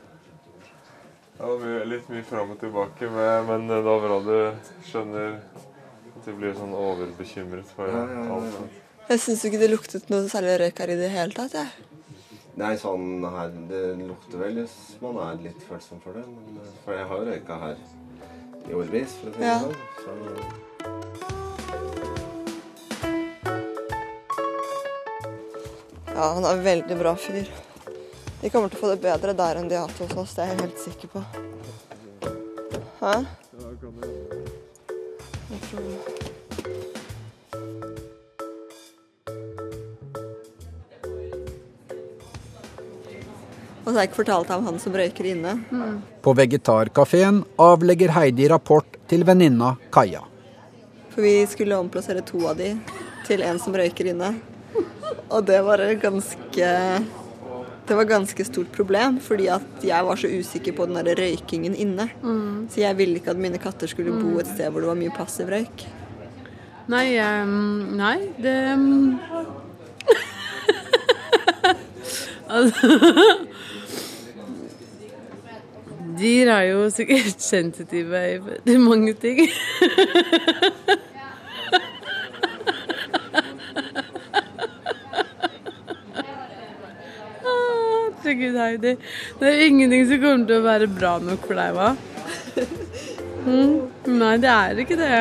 Det 1.37 1.47
var 1.47 1.85
litt 1.89 2.09
mye 2.09 2.23
fram 2.25 2.51
og 2.53 2.59
tilbake, 2.61 3.09
med, 3.09 3.47
men 3.47 3.67
det 3.69 3.79
er 3.79 4.03
bra 4.05 4.17
du 4.21 4.35
skjønner 4.85 5.39
at 5.41 6.25
du 6.27 6.33
blir 6.37 6.53
sånn 6.53 6.73
overbekymret 6.77 7.69
for 7.75 7.89
alt. 7.89 8.59
Jeg 9.09 9.23
syns 9.23 9.45
ikke 9.47 9.61
det 9.61 9.71
luktet 9.71 10.11
noe 10.13 10.29
særlig 10.29 10.59
røyk 10.61 10.83
her 10.83 10.93
i 10.93 10.99
det 10.99 11.09
hele 11.11 11.33
tatt. 11.33 11.55
jeg. 11.57 11.87
Nei, 12.59 12.75
sånn 12.77 13.23
her 13.23 13.53
Det 13.69 13.81
lukter 14.03 14.41
vel 14.43 14.59
hvis 14.61 14.75
man 15.01 15.17
er 15.23 15.39
litt 15.41 15.61
følsom 15.65 16.01
for 16.03 16.13
det. 16.19 16.25
Men, 16.27 16.59
eh, 16.61 16.73
for 16.83 16.93
jeg 16.93 17.07
har 17.09 17.17
jo 17.17 17.29
røyka 17.31 17.59
her 17.63 17.77
i 18.69 18.75
årevis, 18.77 19.15
for 19.21 19.29
å 19.29 19.33
si 19.33 19.39
det 19.39 19.47
Ja. 19.47 19.59
sånn. 19.59 19.75
Så 20.03 20.70
Ja, 26.15 26.33
han 26.33 26.45
er 26.45 26.57
en 26.57 26.63
veldig 26.63 26.97
bra 26.99 27.15
fyr. 27.15 27.47
De 28.41 28.49
kommer 28.49 28.71
til 28.71 28.79
å 28.79 28.81
få 28.81 28.89
det 28.91 29.01
bedre 29.03 29.35
der 29.37 29.59
enn 29.59 29.69
de 29.69 29.77
har 29.77 29.87
hatt 29.87 30.01
hos 30.01 30.17
oss, 30.17 30.33
det 30.35 30.43
er 30.43 30.51
jeg 30.51 30.61
helt 30.65 30.81
sikker 30.81 31.13
på. 31.13 31.23
Hæ? 33.01 33.13
Jeg 35.51 35.61
tror 35.69 35.85
det. 35.85 36.21
Og 43.81 43.87
så 43.87 43.95
har 43.95 44.03
jeg 44.03 44.11
ikke 44.11 44.19
fortalt 44.21 44.51
ham 44.53 44.67
han 44.67 44.77
som 44.79 44.93
røyker 44.93 45.31
inne. 45.31 45.55
På 46.21 46.35
vegetarkafeen 46.37 47.41
avlegger 47.61 48.13
Heidi 48.13 48.45
rapport 48.51 48.99
til 49.09 49.25
venninna 49.25 49.73
Kaja. 49.93 50.21
For 51.11 51.25
vi 51.25 51.33
skulle 51.49 51.79
omplassere 51.81 52.21
to 52.25 52.45
av 52.51 52.61
de 52.61 52.75
til 53.25 53.41
en 53.43 53.57
som 53.59 53.73
røyker 53.75 54.11
inne. 54.13 54.35
Og 55.31 55.45
det 55.47 55.61
var 55.63 55.83
et 55.83 56.01
ganske 56.01 56.69
Det 57.87 57.97
var 57.97 58.07
ganske 58.07 58.45
stort 58.45 58.71
problem, 58.71 59.19
fordi 59.19 59.47
at 59.51 59.83
jeg 59.83 60.05
var 60.05 60.15
så 60.15 60.27
usikker 60.27 60.75
på 60.77 60.85
den 60.87 60.95
der 60.95 61.15
røykingen 61.17 61.75
inne. 61.75 62.09
Så 62.69 62.81
jeg 62.81 62.97
ville 62.97 63.19
ikke 63.19 63.33
at 63.33 63.41
mine 63.41 63.59
katter 63.59 63.87
skulle 63.87 64.15
bo 64.15 64.39
et 64.39 64.47
sted 64.47 64.69
hvor 64.69 64.79
det 64.79 64.91
var 64.91 64.99
mye 64.99 65.15
passiv 65.15 65.51
røyk. 65.51 65.87
Nei, 66.91 67.17
um, 67.19 67.97
nei, 67.99 68.17
det 68.41 68.55
um... 68.73 69.19
Altså 72.51 72.83
Dyr 76.19 76.49
er 76.51 76.61
jo 76.61 76.89
sikkert 76.91 77.41
sensitive 77.41 78.19
til 78.67 78.79
mange 78.79 79.13
ting. 79.13 79.39
Herregud, 88.31 88.55
Heidi. 88.55 88.97
Det 89.39 89.47
er 89.47 89.61
ingenting 89.67 90.05
som 90.07 90.19
kommer 90.21 90.47
til 90.47 90.61
å 90.61 90.63
være 90.63 90.87
bra 90.87 91.17
nok 91.19 91.47
for 91.49 91.59
deg, 91.59 91.73
hva? 91.75 91.89
Mm, 93.41 93.73
nei, 94.21 94.35
det 94.39 94.51
er 94.53 94.79
ikke 94.79 94.95
det. 94.99 95.17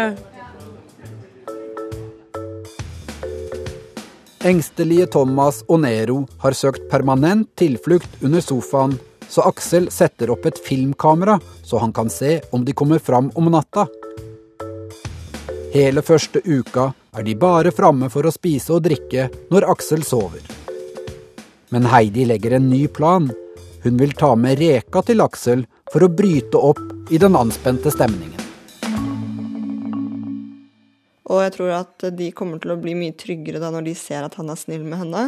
Engstelige 4.47 5.09
Thomas 5.11 5.63
og 5.67 5.83
Nero 5.83 6.21
har 6.45 6.55
søkt 6.55 6.87
permanent 6.93 7.51
tilflukt 7.59 8.23
under 8.23 8.45
sofaen, 8.45 8.95
så 9.27 9.43
Aksel 9.51 9.91
setter 9.91 10.31
opp 10.31 10.47
et 10.47 10.63
filmkamera 10.63 11.41
så 11.67 11.83
han 11.83 11.97
kan 11.97 12.13
se 12.13 12.39
om 12.55 12.63
de 12.65 12.77
kommer 12.77 13.03
fram 13.03 13.33
om 13.35 13.51
natta. 13.51 13.89
Hele 15.75 16.07
første 16.07 16.45
uka 16.47 16.93
er 17.19 17.27
de 17.27 17.35
bare 17.35 17.75
framme 17.75 18.07
for 18.13 18.23
å 18.29 18.35
spise 18.35 18.77
og 18.79 18.87
drikke 18.87 19.31
når 19.51 19.73
Aksel 19.75 20.07
sover. 20.07 20.45
Men 21.71 21.87
Heidi 21.87 22.25
legger 22.27 22.57
en 22.57 22.71
ny 22.71 22.89
plan. 22.89 23.31
Hun 23.83 23.97
vil 23.97 24.13
ta 24.13 24.35
med 24.37 24.59
Reka 24.59 25.03
til 25.07 25.23
Aksel 25.23 25.63
for 25.93 26.03
å 26.03 26.11
bryte 26.11 26.59
opp 26.59 26.83
i 27.15 27.19
den 27.23 27.39
anspente 27.39 27.93
stemningen. 27.95 28.41
Og 31.31 31.45
jeg 31.45 31.53
tror 31.55 31.71
at 31.77 32.09
de 32.19 32.33
kommer 32.35 32.59
til 32.59 32.75
å 32.75 32.79
bli 32.81 32.97
mye 32.99 33.15
tryggere 33.15 33.63
da 33.63 33.71
når 33.71 33.87
de 33.87 33.95
ser 33.95 34.27
at 34.27 34.35
han 34.41 34.51
er 34.51 34.59
snill 34.59 34.83
med 34.83 34.99
henne. 35.05 35.23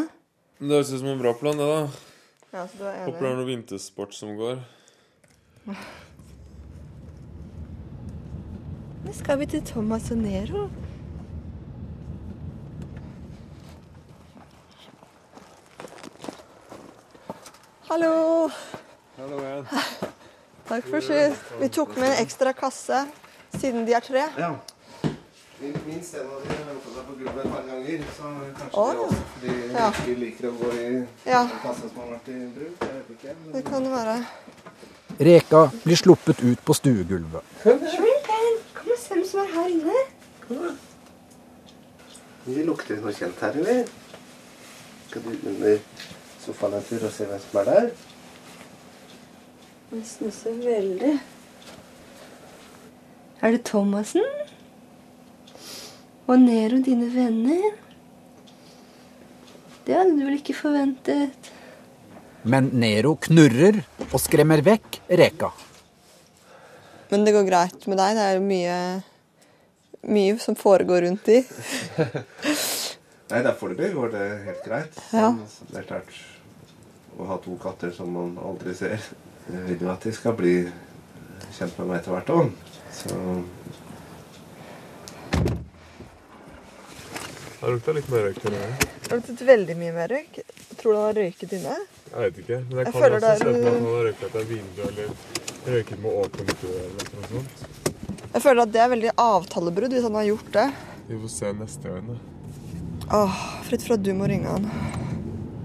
Det 0.59 0.75
høres 0.75 0.91
ut 0.91 0.99
som 1.05 1.13
en 1.15 1.23
bra 1.23 1.31
plan, 1.39 1.59
det, 1.59 1.69
da. 1.71 2.11
Ja, 2.53 2.67
så 2.67 2.81
du 2.81 2.87
er 2.91 3.05
Håper 3.07 3.23
det 3.23 3.31
er 3.31 3.39
noe 3.39 3.49
vintersport 3.49 4.19
som 4.19 4.35
går. 4.39 4.59
Nå 9.03 9.15
skal 9.15 9.39
vi 9.41 9.47
til 9.55 9.63
Thomas 9.71 10.11
og 10.11 10.19
Nero. 10.27 10.67
Hallo. 17.93 18.49
Takk 20.69 20.87
for 20.89 21.01
sist. 21.05 21.41
Vi 21.61 21.67
tok 21.69 21.91
med 22.01 22.09
en 22.09 22.21
ekstra 22.23 22.55
kasse 22.57 23.03
siden 23.61 23.85
de 23.85 23.93
er 23.93 24.01
tre. 24.01 24.23
Ja. 24.39 24.55
Min, 25.61 25.75
min 25.85 25.99
stedatter 26.01 26.55
har 26.55 26.71
hentet 26.71 26.95
seg 26.95 27.03
på 27.11 27.17
gulvet 27.19 27.43
et 27.43 27.51
par 27.53 27.67
ganger, 27.67 28.07
så 28.17 28.31
kanskje 28.61 28.81
oh, 28.81 28.93
det 28.95 29.03
også 29.09 29.27
fordi 29.35 29.57
ja. 29.75 29.91
de 30.07 30.15
liker 30.23 30.49
å 30.49 30.53
gå 30.63 30.71
i 30.79 30.87
Ja, 31.27 31.43
en 31.43 31.53
kasse 31.67 31.91
som 31.91 32.01
har 32.01 32.09
vært 32.15 32.31
i 32.33 32.39
bruk. 32.55 32.87
Jeg 32.87 32.95
vet 32.95 33.13
ikke. 33.17 33.37
det 33.59 33.63
kan 33.69 33.85
det 33.85 33.93
være. 33.93 34.17
Reka 35.31 35.63
blir 35.85 36.03
sluppet 36.05 36.43
ut 36.47 36.65
på 36.65 36.79
stuegulvet. 36.81 37.53
Kom 37.67 37.85
og 37.85 38.97
se 39.05 39.13
hvem 39.13 39.29
som 39.35 39.45
er 39.45 39.53
her 39.59 39.69
inne. 39.77 40.73
Det 42.49 42.67
lukter 42.73 43.05
noe 43.05 43.13
kjent 43.21 43.45
her, 43.45 43.61
eller? 43.61 43.85
Skal 45.13 45.29
du 45.29 45.49
under 45.53 45.79
sofaen 46.43 46.75
en 46.79 46.85
tur 46.89 47.07
og 47.07 47.13
se 47.15 47.27
hvem 47.29 47.41
som 47.43 47.61
er 47.63 47.69
der? 47.71 47.91
Han 49.93 50.05
snuser 50.09 50.59
veldig. 50.65 51.13
Er 53.43 53.55
det 53.55 53.65
Thomassen? 53.69 54.27
Og 56.31 56.39
Nero, 56.41 56.79
dine 56.83 57.09
venner? 57.13 57.75
Det 59.83 59.97
hadde 59.99 60.15
du 60.15 60.23
vel 60.23 60.39
ikke 60.39 60.55
forventet? 60.55 61.51
Men 62.43 62.71
Nero 62.75 63.17
knurrer 63.23 63.83
og 64.09 64.19
skremmer 64.23 64.63
vekk 64.65 65.01
Reka. 65.11 65.51
Men 67.11 67.27
det 67.27 67.35
går 67.37 67.47
greit 67.51 67.89
med 67.91 68.01
deg. 68.01 68.17
Det 68.17 68.29
er 68.29 68.47
mye, 68.47 68.79
mye 70.09 70.39
som 70.43 70.57
foregår 70.59 71.05
rundt 71.07 71.29
de. 71.29 71.43
Nei, 73.33 73.41
der 73.47 73.55
foreløpig 73.57 73.95
går 73.97 74.11
det 74.13 74.25
helt 74.45 74.65
greit. 74.67 74.97
Ja. 75.17 75.31
Det 75.71 75.79
er 75.81 75.87
klart 75.89 76.11
å 77.17 77.27
ha 77.31 77.39
to 77.41 77.55
katter 77.63 77.93
som 77.97 78.11
man 78.13 78.35
aldri 78.45 78.75
ser. 78.77 78.99
Jeg 79.49 79.63
vil 79.71 79.87
jo 79.87 79.91
at 79.93 80.05
de 80.05 80.13
skal 80.13 80.35
bli 80.37 80.57
kjent 81.57 81.79
med 81.81 81.89
meg 81.89 82.01
etter 82.03 82.13
hvert 82.13 82.33
òg. 82.35 82.53
Så 82.93 83.17
Det 87.63 87.71
lukta 87.71 87.93
litt 87.95 88.09
mer 88.11 88.25
røyk 88.27 88.41
til 88.43 88.55
det. 88.57 88.69
Det 89.07 89.17
luktet 89.17 89.43
veldig 89.47 89.77
mye 89.79 89.93
mer 89.95 90.09
røyk. 90.11 90.39
Tror 90.81 90.93
du 90.93 90.99
han 90.99 91.05
har 91.07 91.19
røyket 91.21 91.53
inne? 91.59 91.77
Jeg 92.13 92.19
vet 92.25 92.41
ikke. 92.43 92.59
Men 92.59 92.77
jeg, 92.77 92.85
Jeg 92.85 92.85
kan 92.93 93.01
føler 93.01 93.17
også 93.17 93.21
det 93.21 93.31
er- 93.31 93.39
se 93.39 93.45
for 93.45 93.53
meg 93.53 93.63
at 93.63 93.73
han 93.73 93.85
har 93.87 94.03
røyket 94.09 94.25
etter 94.29 94.45
vinduet 94.51 94.89
eller 94.89 95.07
røyket 95.77 95.99
med 96.03 96.11
åpent 96.25 96.53
dør 96.63 96.81
eller 96.83 97.05
noe 97.15 97.29
sånt. 97.33 97.53
Jeg 98.33 98.43
føler 98.43 98.63
at 98.63 98.73
det 98.73 98.81
er 98.83 98.89
veldig 98.89 99.11
avtalebrudd 99.17 99.93
hvis 99.97 100.03
han 100.03 100.15
har 100.21 100.25
gjort 100.25 100.53
det. 100.53 100.67
Vi 101.09 101.15
får 101.23 101.31
se 101.39 101.53
neste 101.53 101.83
gang, 101.89 102.07
da. 102.13 102.32
Åh, 103.13 103.35
Fritt 103.69 103.83
for 103.85 103.99
at 103.99 104.05
du 104.07 104.15
må 104.17 104.25
ringe 104.25 104.49
han. 104.49 104.65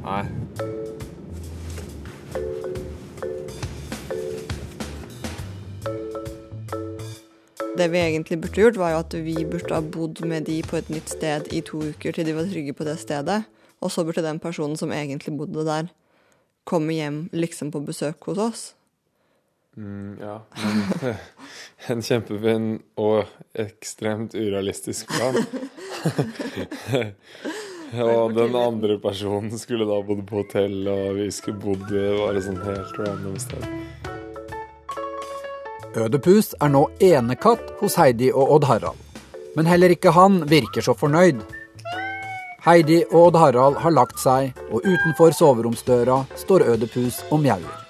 Nei. 0.03 0.25
Det 7.77 7.87
vi 7.93 8.01
egentlig 8.01 8.39
burde 8.41 8.59
gjort, 8.59 8.79
var 8.81 8.91
jo 8.91 8.99
at 8.99 9.15
vi 9.23 9.35
burde 9.47 9.71
ha 9.71 9.79
bodd 9.79 10.19
med 10.27 10.49
de 10.49 10.57
på 10.65 10.75
et 10.75 10.89
nytt 10.91 11.13
sted 11.13 11.47
i 11.55 11.61
to 11.63 11.79
uker 11.93 12.17
til 12.17 12.27
de 12.27 12.35
var 12.35 12.49
trygge 12.51 12.75
på 12.75 12.87
det 12.87 12.97
stedet. 12.99 13.45
Og 13.79 13.93
så 13.95 14.03
burde 14.03 14.25
den 14.25 14.41
personen 14.43 14.75
som 14.75 14.91
egentlig 14.91 15.37
bodde 15.39 15.63
der, 15.63 15.87
komme 16.67 16.97
hjem 16.97 17.29
liksom 17.31 17.71
på 17.71 17.79
besøk 17.85 18.27
hos 18.27 18.43
oss. 18.43 18.63
Mm, 19.77 20.17
ja. 20.21 20.41
Men, 20.63 21.15
en 21.87 22.01
kjempefin 22.01 22.69
og 22.97 23.29
ekstremt 23.53 24.33
urealistisk 24.33 25.11
plan. 25.13 25.37
og 28.07 28.33
den 28.33 28.57
andre 28.57 28.97
personen 29.03 29.53
skulle 29.61 29.85
da 29.85 30.01
bodd 30.01 30.25
på 30.27 30.41
hotell, 30.41 30.81
og 30.89 31.21
vi 31.21 31.29
skulle 31.31 31.61
bodd 31.61 31.85
bare 31.93 32.41
sånn 32.41 32.61
helt 32.65 33.01
random 33.03 33.37
sted. 33.41 33.69
Ødepus 35.97 36.53
er 36.61 36.73
nå 36.73 36.83
enekatt 37.01 37.71
hos 37.79 37.95
Heidi 37.97 38.31
og 38.33 38.57
Odd 38.57 38.67
Harald. 38.69 38.99
Men 39.57 39.69
heller 39.69 39.93
ikke 39.93 40.13
han 40.13 40.43
virker 40.49 40.85
så 40.85 40.93
fornøyd. 40.97 41.39
Heidi 42.65 43.03
og 43.07 43.29
Odd 43.29 43.41
Harald 43.41 43.81
har 43.81 43.93
lagt 43.93 44.21
seg, 44.21 44.57
og 44.69 44.85
utenfor 44.85 45.33
soveromsdøra 45.37 46.23
står 46.37 46.65
Ødepus 46.75 47.23
og 47.31 47.45
mjauer. 47.45 47.86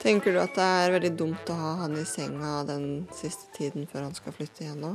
Tenker 0.00 0.32
du 0.32 0.40
at 0.40 0.56
det 0.56 0.64
er 0.64 0.94
veldig 0.94 1.12
dumt 1.12 1.50
å 1.52 1.58
ha 1.58 1.74
han 1.82 1.98
i 2.00 2.06
senga 2.08 2.62
den 2.64 2.84
siste 3.12 3.50
tiden 3.52 3.84
før 3.90 4.06
han 4.06 4.16
skal 4.16 4.32
flytte 4.32 4.64
igjen 4.64 4.80
nå? 4.80 4.94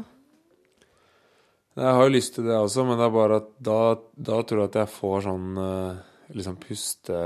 Jeg 1.76 1.92
har 1.98 2.08
jo 2.08 2.14
lyst 2.16 2.34
til 2.38 2.48
det 2.48 2.56
også, 2.58 2.86
men 2.88 2.98
det 2.98 3.06
er 3.06 3.14
bare 3.14 3.38
at 3.42 3.50
da, 3.68 3.80
da 4.16 4.40
tror 4.42 4.64
jeg 4.64 4.72
at 4.72 4.78
jeg 4.80 4.94
får 4.96 5.26
sånn 5.28 5.62
eh, 5.62 6.04
liksom 6.34 6.58
puste 6.64 7.20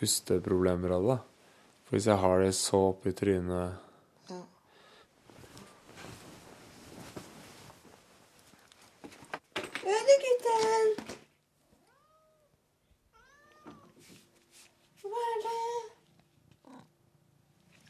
pusteproblemer 0.00 0.96
av 0.96 1.06
det. 1.10 1.18
For 1.84 1.98
hvis 1.98 2.08
jeg 2.08 2.22
har 2.22 2.42
det 2.42 2.54
så 2.56 2.82
oppi 2.94 3.12
trynet 3.14 3.86
Øde 9.90 11.19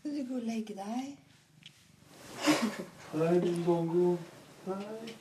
gutter! 0.03 0.17
du 0.17 0.29
gå 0.29 0.35
og 0.35 0.43
legge 0.43 0.75
deg? 0.75 1.17
Hei, 3.13 3.41
din 3.41 3.65
bongo. 3.65 4.19
Hei. 4.67 5.15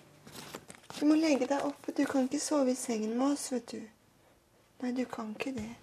Du 1.00 1.06
må 1.06 1.16
legge 1.16 1.48
deg 1.48 1.64
opp. 1.64 1.88
Du 1.98 2.06
kan 2.06 2.24
ikke 2.24 2.40
sove 2.40 2.72
i 2.72 2.76
sengen 2.76 3.18
med 3.18 3.34
oss, 3.34 3.52
vet 3.52 3.72
du. 3.72 3.82
Nei, 4.82 4.92
du 4.92 5.06
kan 5.06 5.32
ikke 5.32 5.54
det. 5.56 5.76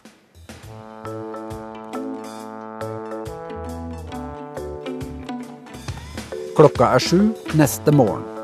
Klokka 6.56 6.94
er 6.96 6.98
sju 7.04 7.20
neste 7.56 7.92
morgen. 7.92 8.35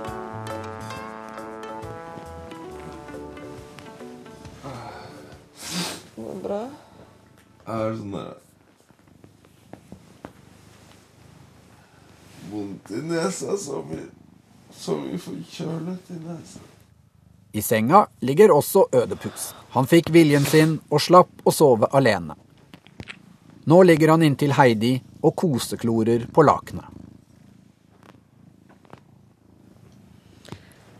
I 17.52 17.62
senga 17.62 18.06
ligger 18.20 18.52
også 18.52 18.86
Ødepus. 18.92 19.54
Han 19.70 19.86
fikk 19.86 20.08
viljen 20.14 20.44
sin 20.48 20.78
og 20.90 21.00
slapp 21.04 21.44
å 21.44 21.52
sove 21.52 21.88
alene. 21.92 22.36
Nå 23.68 23.82
ligger 23.84 24.14
han 24.14 24.24
inntil 24.24 24.54
Heidi 24.56 24.94
og 25.22 25.36
koseklorer 25.36 26.26
på 26.32 26.44
lakenet. 26.48 26.88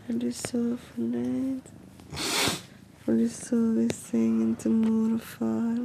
Er 0.09 0.19
du 0.21 0.29
så 0.31 0.61
fornøyd? 0.91 1.73
Får 3.03 3.19
du 3.19 3.27
sove 3.33 3.87
i 3.87 3.89
sengen 3.97 4.55
til 4.61 4.77
mor 4.77 5.17
og 5.17 5.21
far? 5.33 5.83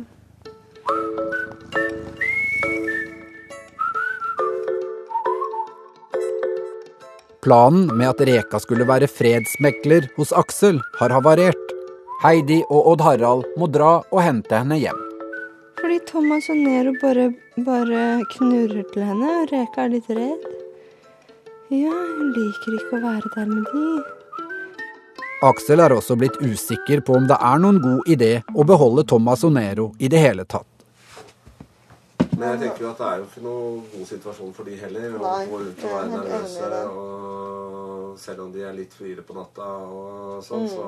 Planen 7.48 7.96
med 7.96 8.10
at 8.10 8.20
Reka 8.28 8.58
skulle 8.60 8.84
være 8.84 9.06
fredsmekler 9.08 10.10
hos 10.18 10.34
Aksel, 10.36 10.82
har 10.98 11.14
havarert. 11.16 11.70
Heidi 12.20 12.58
og 12.66 12.90
Odd 12.90 13.00
Harald 13.06 13.46
må 13.56 13.70
dra 13.72 14.02
og 14.02 14.20
hente 14.20 14.52
henne 14.52 14.76
hjem. 14.76 14.98
Fordi 15.80 15.96
Thomas 16.10 16.50
og 16.52 16.60
Nero 16.60 16.92
bare, 17.00 17.30
bare 17.64 18.02
knurrer 18.34 18.84
til 18.92 19.08
henne, 19.08 19.30
og 19.32 19.54
Reka 19.54 19.86
er 19.86 19.94
litt 19.94 20.12
redd. 20.12 20.44
Ja, 21.72 21.96
hun 22.18 22.34
liker 22.36 22.76
ikke 22.82 22.98
å 22.98 23.04
være 23.06 23.32
der 23.38 23.48
med 23.54 23.72
de. 23.72 24.44
Aksel 25.48 25.80
er 25.80 25.96
også 25.96 26.20
blitt 26.20 26.36
usikker 26.44 27.00
på 27.00 27.16
om 27.16 27.32
det 27.32 27.40
er 27.40 27.64
noen 27.64 27.80
god 27.80 28.12
idé 28.12 28.34
å 28.52 28.68
beholde 28.68 29.08
Thomas 29.08 29.48
og 29.48 29.56
Nero 29.56 29.94
i 29.96 30.12
det 30.12 30.20
hele 30.20 30.44
tatt. 30.44 30.68
Men 32.38 32.52
jeg 32.54 32.60
tenker 32.68 32.84
jo 32.84 32.90
at 32.90 32.98
det 33.02 33.06
er 33.06 33.16
jo 33.18 33.24
ikke 33.28 33.42
noen 33.42 33.80
god 33.94 34.06
situasjon 34.12 34.52
for 34.54 34.64
de 34.68 34.76
heller. 34.78 35.16
Å 35.18 35.32
gå 35.50 35.58
rundt 35.64 35.84
og 35.84 35.94
være 35.96 36.10
nervøse. 36.14 36.82
Og 36.98 38.18
selv 38.18 38.40
om 38.46 38.52
de 38.54 38.62
er 38.66 38.76
litt 38.76 38.94
friere 38.94 39.22
på 39.26 39.34
natta, 39.36 39.66
og 39.88 40.42
sånn, 40.46 40.64
Mm. 40.66 40.68
så 40.74 40.84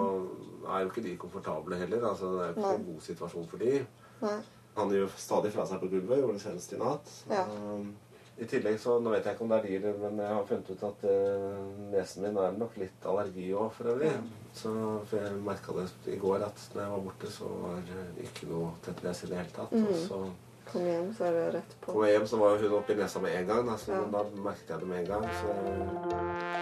er 0.75 0.85
jo 0.85 0.91
ikke 0.91 1.03
de 1.03 1.17
komfortable 1.17 1.77
heller. 1.77 2.05
Altså, 2.09 2.31
det 2.37 2.41
er 2.43 2.47
jo 2.49 2.55
ikke 2.61 2.71
noen 2.79 2.87
god 2.95 3.03
situasjon 3.03 3.49
for 3.49 3.57
de. 3.59 3.87
Nei. 4.23 4.39
Han 4.77 4.91
jo 4.95 5.09
stadig 5.17 5.53
fra 5.53 5.67
seg 5.67 5.81
på 5.81 5.91
gulvet, 5.91 6.19
gjorde 6.23 6.33
det 6.39 6.43
senest 6.43 6.73
i 6.73 6.77
natt. 6.79 7.11
Ja. 7.31 7.45
Um, 7.45 7.97
I 8.41 8.45
tillegg 8.49 8.79
så, 8.81 8.99
Nå 9.03 9.11
vet 9.11 9.25
jeg 9.25 9.35
ikke 9.35 9.43
om 9.43 9.49
det 9.51 9.59
er 9.65 9.77
eller- 9.77 9.99
men 9.99 10.17
jeg 10.17 10.35
har 10.35 10.45
funnet 10.45 10.71
ut 10.71 10.83
at 10.83 11.05
uh, 11.05 11.91
nesen 11.93 12.23
min 12.23 12.37
er 12.39 12.53
nok 12.53 12.77
litt 12.79 13.03
allergi 13.05 13.51
òg, 13.53 13.73
for 13.73 13.85
øvrig. 13.85 14.13
Så 14.55 14.71
for 15.07 15.17
Jeg 15.19 15.33
merka 15.45 15.73
det 15.75 16.15
i 16.15 16.17
går 16.17 16.37
at 16.47 16.57
når 16.75 16.81
jeg 16.83 16.91
var 16.91 17.01
borte, 17.01 17.27
så 17.31 17.45
var 17.45 17.83
det 17.85 18.25
ikke 18.25 18.49
noe 18.49 18.71
tett 18.83 19.03
nese 19.05 19.25
i 19.25 19.29
det 19.29 19.37
hele 19.39 19.51
tatt. 19.53 19.73
Og 19.73 19.79
Mm. 19.79 20.09
så 20.09 20.31
Kom 20.73 20.83
hjem, 20.87 21.15
så 21.19 21.25
er 21.25 21.33
det 21.33 21.47
rett 21.55 21.73
på. 21.81 21.93
kom 21.93 22.05
jeg 22.07 22.13
hjem, 22.15 22.27
så 22.31 22.37
var 22.39 22.59
hun 22.63 22.77
oppi 22.79 22.95
nesa 22.95 23.21
med 23.21 23.35
en 23.41 23.47
gang. 23.47 23.67
Da, 23.67 23.77
så 23.77 23.91
Ja. 23.93 24.05
da 24.13 24.25
merket 24.45 24.69
jeg 24.69 24.79
det 24.81 24.89
med 24.89 24.99
en 24.99 25.07
gang. 25.07 25.25
Så 25.41 26.61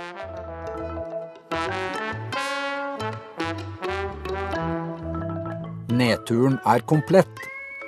Nedturen 5.89 6.59
er 6.67 6.81
komplett. 6.87 7.41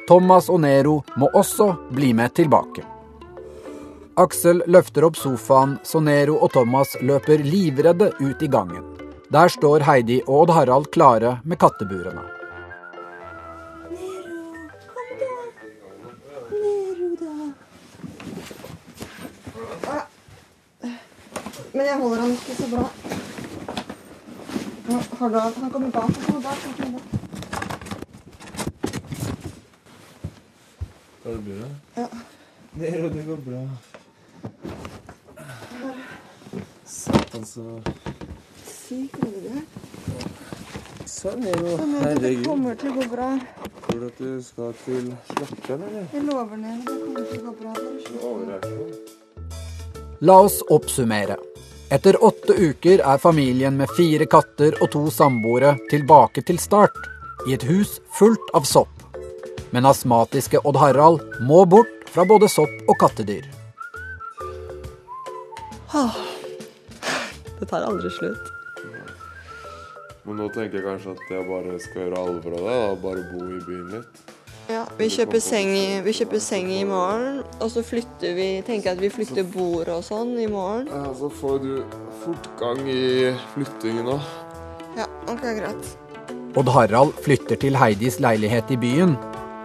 Thomas 0.08 0.48
og 0.50 0.60
Nero 0.64 0.96
må 1.20 1.28
også 1.36 1.70
bli 1.94 2.12
med 2.16 2.34
tilbake. 2.34 2.82
Aksel 4.20 4.62
løfter 4.66 5.06
opp 5.06 5.16
sofaen 5.16 5.76
så 5.86 6.00
Nero 6.02 6.34
og 6.42 6.50
Thomas 6.56 6.96
løper 7.00 7.44
livredde 7.46 8.10
ut 8.20 8.42
i 8.42 8.50
gangen. 8.50 8.84
Der 9.30 9.48
står 9.48 9.86
Heidi 9.86 10.18
og 10.26 10.42
Odd 10.42 10.54
Harald 10.56 10.90
klare 10.92 11.38
med 11.44 11.60
katteburene. 11.62 12.39
Men 21.80 21.88
jeg 21.88 21.96
holder 22.00 22.20
han 22.20 22.30
ikke 22.30 22.54
så 22.56 22.66
bra. 22.70 22.80
Nå, 24.88 24.96
Har 25.18 25.28
du 25.28 25.38
han? 25.38 25.52
Han 25.62 25.70
kommer 25.70 25.90
bak. 25.90 26.02
Han 26.02 26.24
kommer 26.24 26.40
bak. 26.40 26.56
Han 26.64 26.74
kommer 26.74 26.98
bak. 26.98 27.02
Blir 31.44 31.54
det? 31.54 31.70
Ja. 31.96 32.06
Nero, 32.72 33.08
det 33.08 33.24
går 33.26 33.36
bra. 33.36 33.68
Satan, 36.84 37.44
så 37.46 37.82
Syk 38.66 39.16
rolig 39.24 39.42
du 39.42 39.48
er. 39.56 39.64
Sånn, 41.08 41.40
Nero. 41.40 41.76
Men 41.80 41.92
Det 41.96 42.04
Herregud. 42.04 42.44
kommer 42.46 42.74
til 42.74 42.90
å 42.90 42.94
gå 43.00 43.08
bra. 43.16 43.30
Tror 43.88 44.00
du 44.00 44.06
at 44.06 44.18
du 44.18 44.42
skal 44.42 44.74
til 44.84 45.14
slakteren, 45.32 45.82
eller? 45.88 46.04
Jeg 46.12 46.22
lover, 46.28 46.56
det. 46.56 46.76
Det 46.84 46.92
kommer 47.00 47.24
til 47.32 47.40
å 47.40 47.42
gå 47.48 47.52
bra. 47.62 47.72
La 50.20 50.42
oss 50.44 50.60
oppsummere. 50.68 51.40
Etter 51.90 52.24
åtte 52.24 52.54
uker 52.54 53.00
er 53.02 53.18
familien 53.18 53.74
med 53.74 53.90
fire 53.96 54.26
katter 54.30 54.76
og 54.78 54.92
to 54.92 55.00
samboere 55.10 55.72
tilbake 55.90 56.44
til 56.46 56.60
start, 56.62 56.94
i 57.48 57.56
et 57.56 57.64
hus 57.66 57.96
fullt 58.14 58.52
av 58.54 58.68
sopp. 58.68 58.92
Men 59.74 59.88
astmatiske 59.90 60.60
Odd 60.62 60.78
Harald 60.78 61.24
må 61.42 61.64
bort 61.66 62.06
fra 62.14 62.22
både 62.30 62.46
sopp 62.52 62.86
og 62.86 62.94
kattedyr. 63.02 63.48
Det 67.58 67.66
tar 67.66 67.82
aldri 67.82 68.14
slutt. 68.20 68.54
Men 70.22 70.38
nå 70.38 70.46
tenker 70.54 70.78
jeg 70.78 70.86
kanskje 70.86 71.16
at 71.16 71.32
jeg 71.34 71.48
bare 71.50 71.78
skal 71.82 72.04
gjøre 72.04 72.22
alvor 72.22 72.54
av 72.54 72.68
det. 72.68 72.80
da, 72.84 72.98
Bare 73.02 73.26
bo 73.32 73.48
i 73.50 73.64
byen 73.66 73.96
litt. 73.96 74.29
Ja, 74.70 74.84
vi 74.94 75.08
kjøper 75.10 75.40
seng, 75.42 75.72
vi 76.04 76.12
kjøper 76.14 76.38
seng 76.42 76.68
i 76.70 76.84
morgen, 76.86 77.40
og 77.58 77.70
så 77.72 77.82
flytter 77.82 78.36
vi 78.36 78.44
Tenker 78.62 78.92
at 78.92 79.00
vi 79.02 79.08
flytter 79.10 79.48
bord 79.50 79.88
og 79.90 80.04
sånn 80.06 80.36
i 80.38 80.46
morgen. 80.50 80.86
Ja, 80.92 81.08
Så 81.16 81.30
får 81.40 81.56
du 81.64 81.72
fortgang 82.22 82.84
i 82.86 83.32
flyttingen 83.54 84.12
òg. 84.14 84.28
Ja, 84.98 85.08
ok, 85.26 85.42
greit. 85.58 85.90
Odd 86.54 86.70
Harald 86.70 87.18
flytter 87.24 87.58
til 87.58 87.78
Heidis 87.78 88.20
leilighet 88.22 88.70
i 88.70 88.78
byen. 88.78 89.16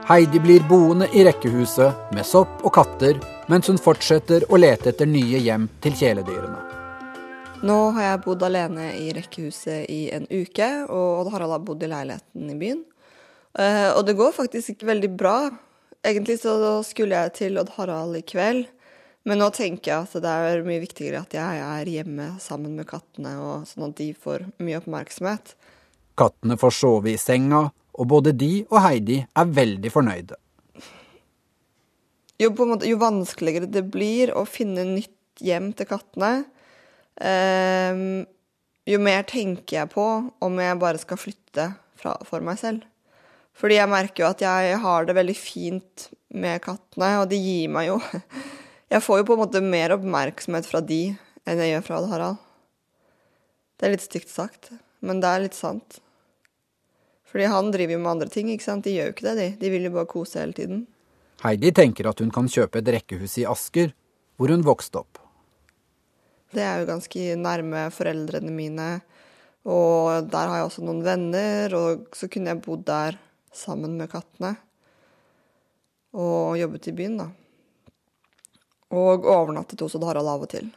Heidi 0.09 0.41
blir 0.41 0.65
boende 0.69 1.09
i 1.13 1.25
rekkehuset 1.27 2.09
med 2.13 2.25
sopp 2.25 2.65
og 2.65 2.73
katter, 2.73 3.21
mens 3.49 3.69
hun 3.69 3.81
fortsetter 3.81 4.47
å 4.49 4.57
lete 4.57 4.89
etter 4.89 5.09
nye 5.09 5.41
hjem 5.41 5.69
til 5.85 5.93
kjæledyrene. 6.01 6.63
Nå 7.65 7.77
har 7.93 8.09
jeg 8.09 8.23
bodd 8.25 8.43
alene 8.45 8.89
i 8.97 9.13
rekkehuset 9.13 9.85
i 9.89 10.01
en 10.17 10.25
uke, 10.33 10.71
og 10.89 11.21
Odd 11.21 11.33
Harald 11.33 11.57
har 11.59 11.65
bodd 11.69 11.85
i 11.85 11.93
leiligheten 11.93 12.49
i 12.53 12.59
byen. 12.65 12.83
Eh, 13.59 13.89
og 13.95 14.03
det 14.07 14.17
går 14.19 14.33
faktisk 14.35 14.83
veldig 14.83 15.11
bra. 15.15 15.37
Egentlig 16.05 16.39
så 16.41 16.55
skulle 16.85 17.17
jeg 17.17 17.35
til 17.39 17.59
Odd 17.59 17.71
Harald 17.77 18.17
i 18.19 18.23
kveld, 18.27 18.67
men 19.25 19.39
nå 19.41 19.47
tenker 19.55 19.91
jeg 19.91 20.05
at 20.05 20.17
det 20.21 20.33
er 20.47 20.65
mye 20.67 20.83
viktigere 20.83 21.23
at 21.23 21.33
jeg 21.33 21.61
er 21.65 21.89
hjemme 21.89 22.27
sammen 22.43 22.75
med 22.77 22.85
kattene, 22.89 23.31
og 23.41 23.65
sånn 23.69 23.87
at 23.87 23.97
de 23.97 24.11
får 24.13 24.45
mye 24.61 24.81
oppmerksomhet. 24.83 25.55
Kattene 26.19 26.59
får 26.61 26.75
sove 26.77 27.15
i 27.15 27.17
senga, 27.19 27.65
og 27.95 28.09
både 28.11 28.35
de 28.37 28.51
og 28.67 28.83
Heidi 28.83 29.21
er 29.23 29.53
veldig 29.57 29.91
fornøyde. 29.91 30.37
Jo, 32.43 32.51
måte, 32.67 32.85
jo 32.85 32.99
vanskeligere 32.99 33.71
det 33.71 33.85
blir 33.87 34.33
å 34.35 34.43
finne 34.45 34.83
nytt 34.89 35.41
hjem 35.41 35.71
til 35.75 35.87
kattene, 35.89 36.33
eh, 37.17 38.03
jo 38.85 38.99
mer 39.01 39.23
tenker 39.25 39.79
jeg 39.79 39.93
på 39.95 40.05
om 40.45 40.59
jeg 40.61 40.81
bare 40.83 41.01
skal 41.01 41.17
flytte 41.17 41.71
fra, 41.97 42.19
for 42.27 42.45
meg 42.45 42.59
selv. 42.61 42.83
Fordi 43.55 43.77
jeg 43.79 43.91
merker 43.91 44.23
jo 44.23 44.29
at 44.29 44.43
jeg 44.43 44.79
har 44.83 45.07
det 45.07 45.15
veldig 45.15 45.35
fint 45.39 46.07
med 46.35 46.59
kattene, 46.63 47.11
og 47.21 47.29
de 47.31 47.39
gir 47.39 47.71
meg 47.71 47.89
jo 47.93 47.99
Jeg 48.93 49.01
får 49.01 49.21
jo 49.21 49.27
på 49.27 49.35
en 49.35 49.41
måte 49.41 49.61
mer 49.65 49.95
oppmerksomhet 49.95 50.67
fra 50.69 50.79
de 50.85 50.99
enn 51.45 51.61
jeg 51.61 51.71
gjør 51.71 51.85
fra 51.87 52.01
det, 52.03 52.09
Harald. 52.11 52.43
Det 53.75 53.87
er 53.87 53.93
litt 53.95 54.05
stygt 54.05 54.29
sagt, 54.31 54.69
men 55.03 55.19
det 55.23 55.29
er 55.29 55.41
litt 55.41 55.57
sant. 55.57 55.97
Fordi 57.27 57.49
han 57.51 57.71
driver 57.73 57.97
jo 57.97 58.01
med 58.03 58.11
andre 58.13 58.29
ting, 58.31 58.51
ikke 58.53 58.63
sant. 58.63 58.85
De 58.85 58.93
gjør 58.93 59.09
jo 59.09 59.15
ikke 59.15 59.25
det, 59.25 59.33
de. 59.39 59.47
De 59.59 59.71
vil 59.73 59.89
jo 59.89 59.91
bare 59.97 60.07
kose 60.07 60.39
hele 60.39 60.55
tiden. 60.55 60.85
Heidi 61.43 61.73
tenker 61.75 62.07
at 62.07 62.21
hun 62.23 62.31
kan 62.33 62.47
kjøpe 62.47 62.79
et 62.79 62.93
rekkehus 62.95 63.35
i 63.41 63.47
Asker, 63.49 63.91
hvor 64.37 64.53
hun 64.53 64.63
vokste 64.63 65.01
opp. 65.01 65.19
Det 66.55 66.63
er 66.63 66.79
jo 66.79 66.87
ganske 66.93 67.35
nærme 67.41 67.89
foreldrene 67.91 68.53
mine, 68.55 68.89
og 69.67 70.29
der 70.31 70.47
har 70.47 70.61
jeg 70.61 70.69
også 70.69 70.85
noen 70.85 71.03
venner, 71.03 71.75
og 71.75 72.07
så 72.15 72.29
kunne 72.31 72.53
jeg 72.53 72.63
bodd 72.63 72.85
der 72.87 73.19
sammen 73.55 73.97
med 73.99 74.11
kattene. 74.11 74.55
Og 76.15 76.55
jobbet 76.59 76.89
i 76.91 76.95
byen, 76.95 77.19
da. 77.19 77.29
Og 78.95 79.25
overnattet 79.27 79.81
hos 79.83 79.95
Odd 79.97 80.05
Harald 80.07 80.31
av 80.31 80.45
og 80.45 80.51
til. 80.53 80.69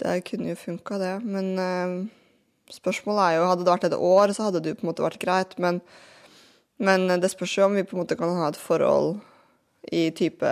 Det 0.00 0.20
kunne 0.28 0.50
jo 0.50 0.58
funka, 0.58 0.98
det. 1.00 1.14
Men 1.24 1.52
eh, 1.62 1.94
spørsmålet 2.74 3.22
er 3.22 3.38
jo 3.38 3.46
Hadde 3.50 3.64
det 3.64 3.72
vært 3.72 3.88
et 3.88 4.00
år, 4.10 4.34
så 4.34 4.48
hadde 4.48 4.62
det 4.64 4.74
jo 4.74 4.80
på 4.80 4.86
en 4.86 4.90
måte 4.90 5.06
vært 5.06 5.22
greit. 5.22 5.54
Men, 5.62 5.80
men 6.82 7.06
det 7.22 7.30
spørs 7.32 7.56
jo 7.58 7.68
om 7.68 7.78
vi 7.78 7.86
på 7.86 7.96
en 7.96 8.02
måte 8.02 8.18
kan 8.18 8.34
ha 8.40 8.50
et 8.50 8.60
forhold 8.60 9.16
i 9.92 10.10
type 10.10 10.50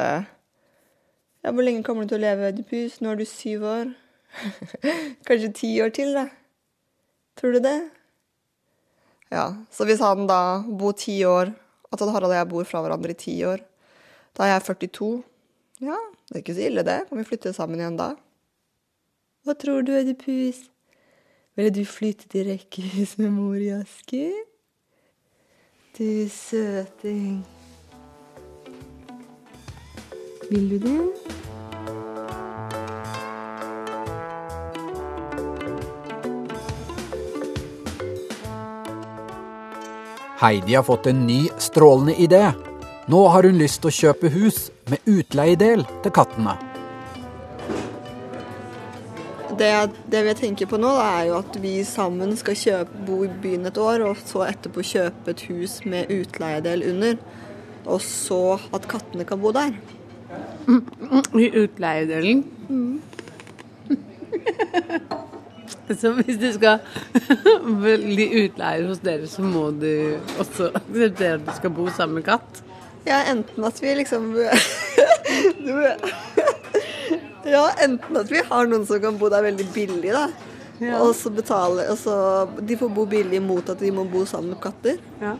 Ja, 1.44 1.50
hvor 1.50 1.66
lenge 1.66 1.82
kommer 1.84 2.04
du 2.04 2.14
til 2.14 2.22
å 2.22 2.24
leve, 2.24 2.48
Ødipus? 2.52 3.00
Nå 3.02 3.10
er 3.12 3.20
du 3.20 3.26
syv 3.28 3.66
år. 3.68 3.90
Kanskje 5.28 5.52
ti 5.58 5.74
år 5.84 5.92
til, 5.92 6.14
da. 6.16 6.28
Tror 7.36 7.52
du 7.52 7.60
det? 7.60 7.78
Ja, 9.34 9.48
så 9.74 9.82
hvis 9.88 10.02
han 10.04 10.28
da 10.30 10.62
bor 10.62 10.94
ti 10.94 11.16
år, 11.26 11.50
at 11.90 12.02
Harald 12.06 12.30
og 12.30 12.36
jeg 12.36 12.50
bor 12.50 12.66
fra 12.68 12.82
hverandre 12.84 13.14
i 13.14 13.18
ti 13.18 13.34
år, 13.46 13.62
da 14.34 14.46
er 14.46 14.52
jeg 14.52 14.66
42. 14.68 15.08
Ja, 15.82 15.98
det 16.28 16.36
er 16.36 16.42
ikke 16.44 16.54
så 16.54 16.68
ille, 16.68 16.84
det. 16.86 17.00
Kan 17.08 17.18
vi 17.18 17.26
flytte 17.26 17.54
sammen 17.56 17.82
igjen 17.82 17.98
da? 17.98 18.12
Hva 19.44 19.56
tror 19.58 19.82
du, 19.82 19.90
Edipus? 19.98 20.62
Ville 21.58 21.74
du 21.74 21.82
flytte 21.86 22.30
til 22.30 22.48
rekkehus 22.52 23.16
med 23.18 23.34
mor 23.34 23.58
i 23.58 23.72
Asker? 23.74 24.38
Du 25.98 26.06
søting. 26.30 27.42
Vil 30.50 30.70
du 30.74 30.78
det? 30.86 31.43
Heidi 40.40 40.74
har 40.74 40.82
fått 40.82 41.06
en 41.06 41.26
ny, 41.26 41.48
strålende 41.58 42.14
idé. 42.14 42.52
Nå 43.06 43.28
har 43.28 43.46
hun 43.46 43.58
lyst 43.58 43.82
til 43.84 43.92
å 43.92 43.94
kjøpe 43.94 44.30
hus 44.34 44.70
med 44.90 44.98
utleiedel 45.06 45.84
til 46.02 46.14
kattene. 46.14 46.56
Det, 49.54 49.70
det 50.10 50.22
vi 50.26 50.34
tenker 50.34 50.66
på 50.66 50.80
nå, 50.82 50.90
da, 50.98 51.06
er 51.20 51.28
jo 51.28 51.36
at 51.38 51.58
vi 51.62 51.76
sammen 51.86 52.34
skal 52.40 52.58
kjøpe, 52.58 53.04
bo 53.06 53.20
i 53.22 53.30
byen 53.30 53.70
et 53.70 53.78
år, 53.78 54.02
og 54.08 54.18
så 54.26 54.42
etterpå 54.48 54.82
kjøpe 54.82 55.30
et 55.36 55.44
hus 55.52 55.78
med 55.86 56.10
utleiedel 56.10 56.82
under. 56.90 57.20
Og 57.84 58.02
så 58.02 58.58
at 58.74 58.90
kattene 58.90 59.28
kan 59.28 59.38
bo 59.38 59.54
der. 59.54 59.76
I 61.38 61.50
utleiedelen. 61.62 62.42
så 66.00 66.12
hvis 66.18 66.38
du 66.40 66.48
skal 66.54 66.78
bli 67.82 68.26
utleier 68.44 68.86
hos 68.88 69.02
dere, 69.04 69.28
så 69.30 69.44
må 69.44 69.70
du 69.76 70.16
også 70.38 70.70
akseptere 70.72 71.38
at 71.40 71.46
du 71.48 71.52
skal 71.58 71.74
bo 71.76 71.88
sammen 71.92 72.20
med 72.20 72.28
katt? 72.28 72.62
Ja, 73.04 73.20
enten 73.28 73.64
at 73.68 73.82
vi 73.82 73.92
liksom 73.98 74.30
Ja, 77.44 77.66
enten 77.84 78.16
at 78.16 78.30
vi 78.32 78.40
har 78.48 78.68
noen 78.70 78.86
som 78.88 79.02
kan 79.02 79.18
bo 79.20 79.28
der 79.32 79.44
veldig 79.44 79.66
billig, 79.74 80.12
da. 80.14 80.28
Ja. 80.82 80.98
Og 81.04 81.12
så 81.14 81.30
betaler 81.30 81.86
og 81.92 81.98
så 82.00 82.14
De 82.66 82.74
får 82.76 82.88
bo 82.90 83.04
billig 83.06 83.38
mot 83.42 83.68
at 83.70 83.78
de 83.78 83.92
må 83.94 84.02
bo 84.10 84.24
sammen 84.26 84.54
med 84.54 84.60
katter. 84.64 84.98
Ja. 85.20 85.36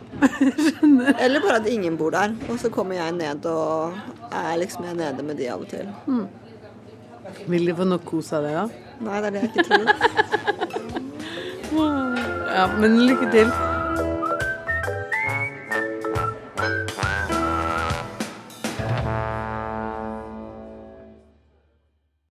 Eller 1.19 1.43
bare 1.43 1.59
at 1.63 1.67
ingen 1.71 1.97
bor 1.99 2.15
der. 2.15 2.37
Og 2.49 2.61
så 2.63 2.71
kommer 2.73 3.01
jeg 3.01 3.17
ned 3.17 3.49
og 3.51 3.97
er 4.31 4.55
liksom 4.61 4.87
jeg 4.87 4.99
nede 5.01 5.27
med 5.27 5.41
de 5.41 5.49
av 5.51 5.65
og 5.65 5.73
til. 5.73 5.91
Vil 7.51 7.67
de 7.67 7.75
få 7.75 7.89
nok 7.89 8.05
kos 8.07 8.31
av 8.37 8.47
det, 8.47 8.55
da? 8.55 8.69
Nei, 9.05 9.21
det 9.21 9.27
er 9.27 9.31
det 9.31 9.41
jeg 9.41 9.51
ikke 9.53 9.67
tror. 9.69 9.87
Ja, 12.55 12.65
men 12.81 12.91
lykke 13.09 13.31
til. 13.33 13.49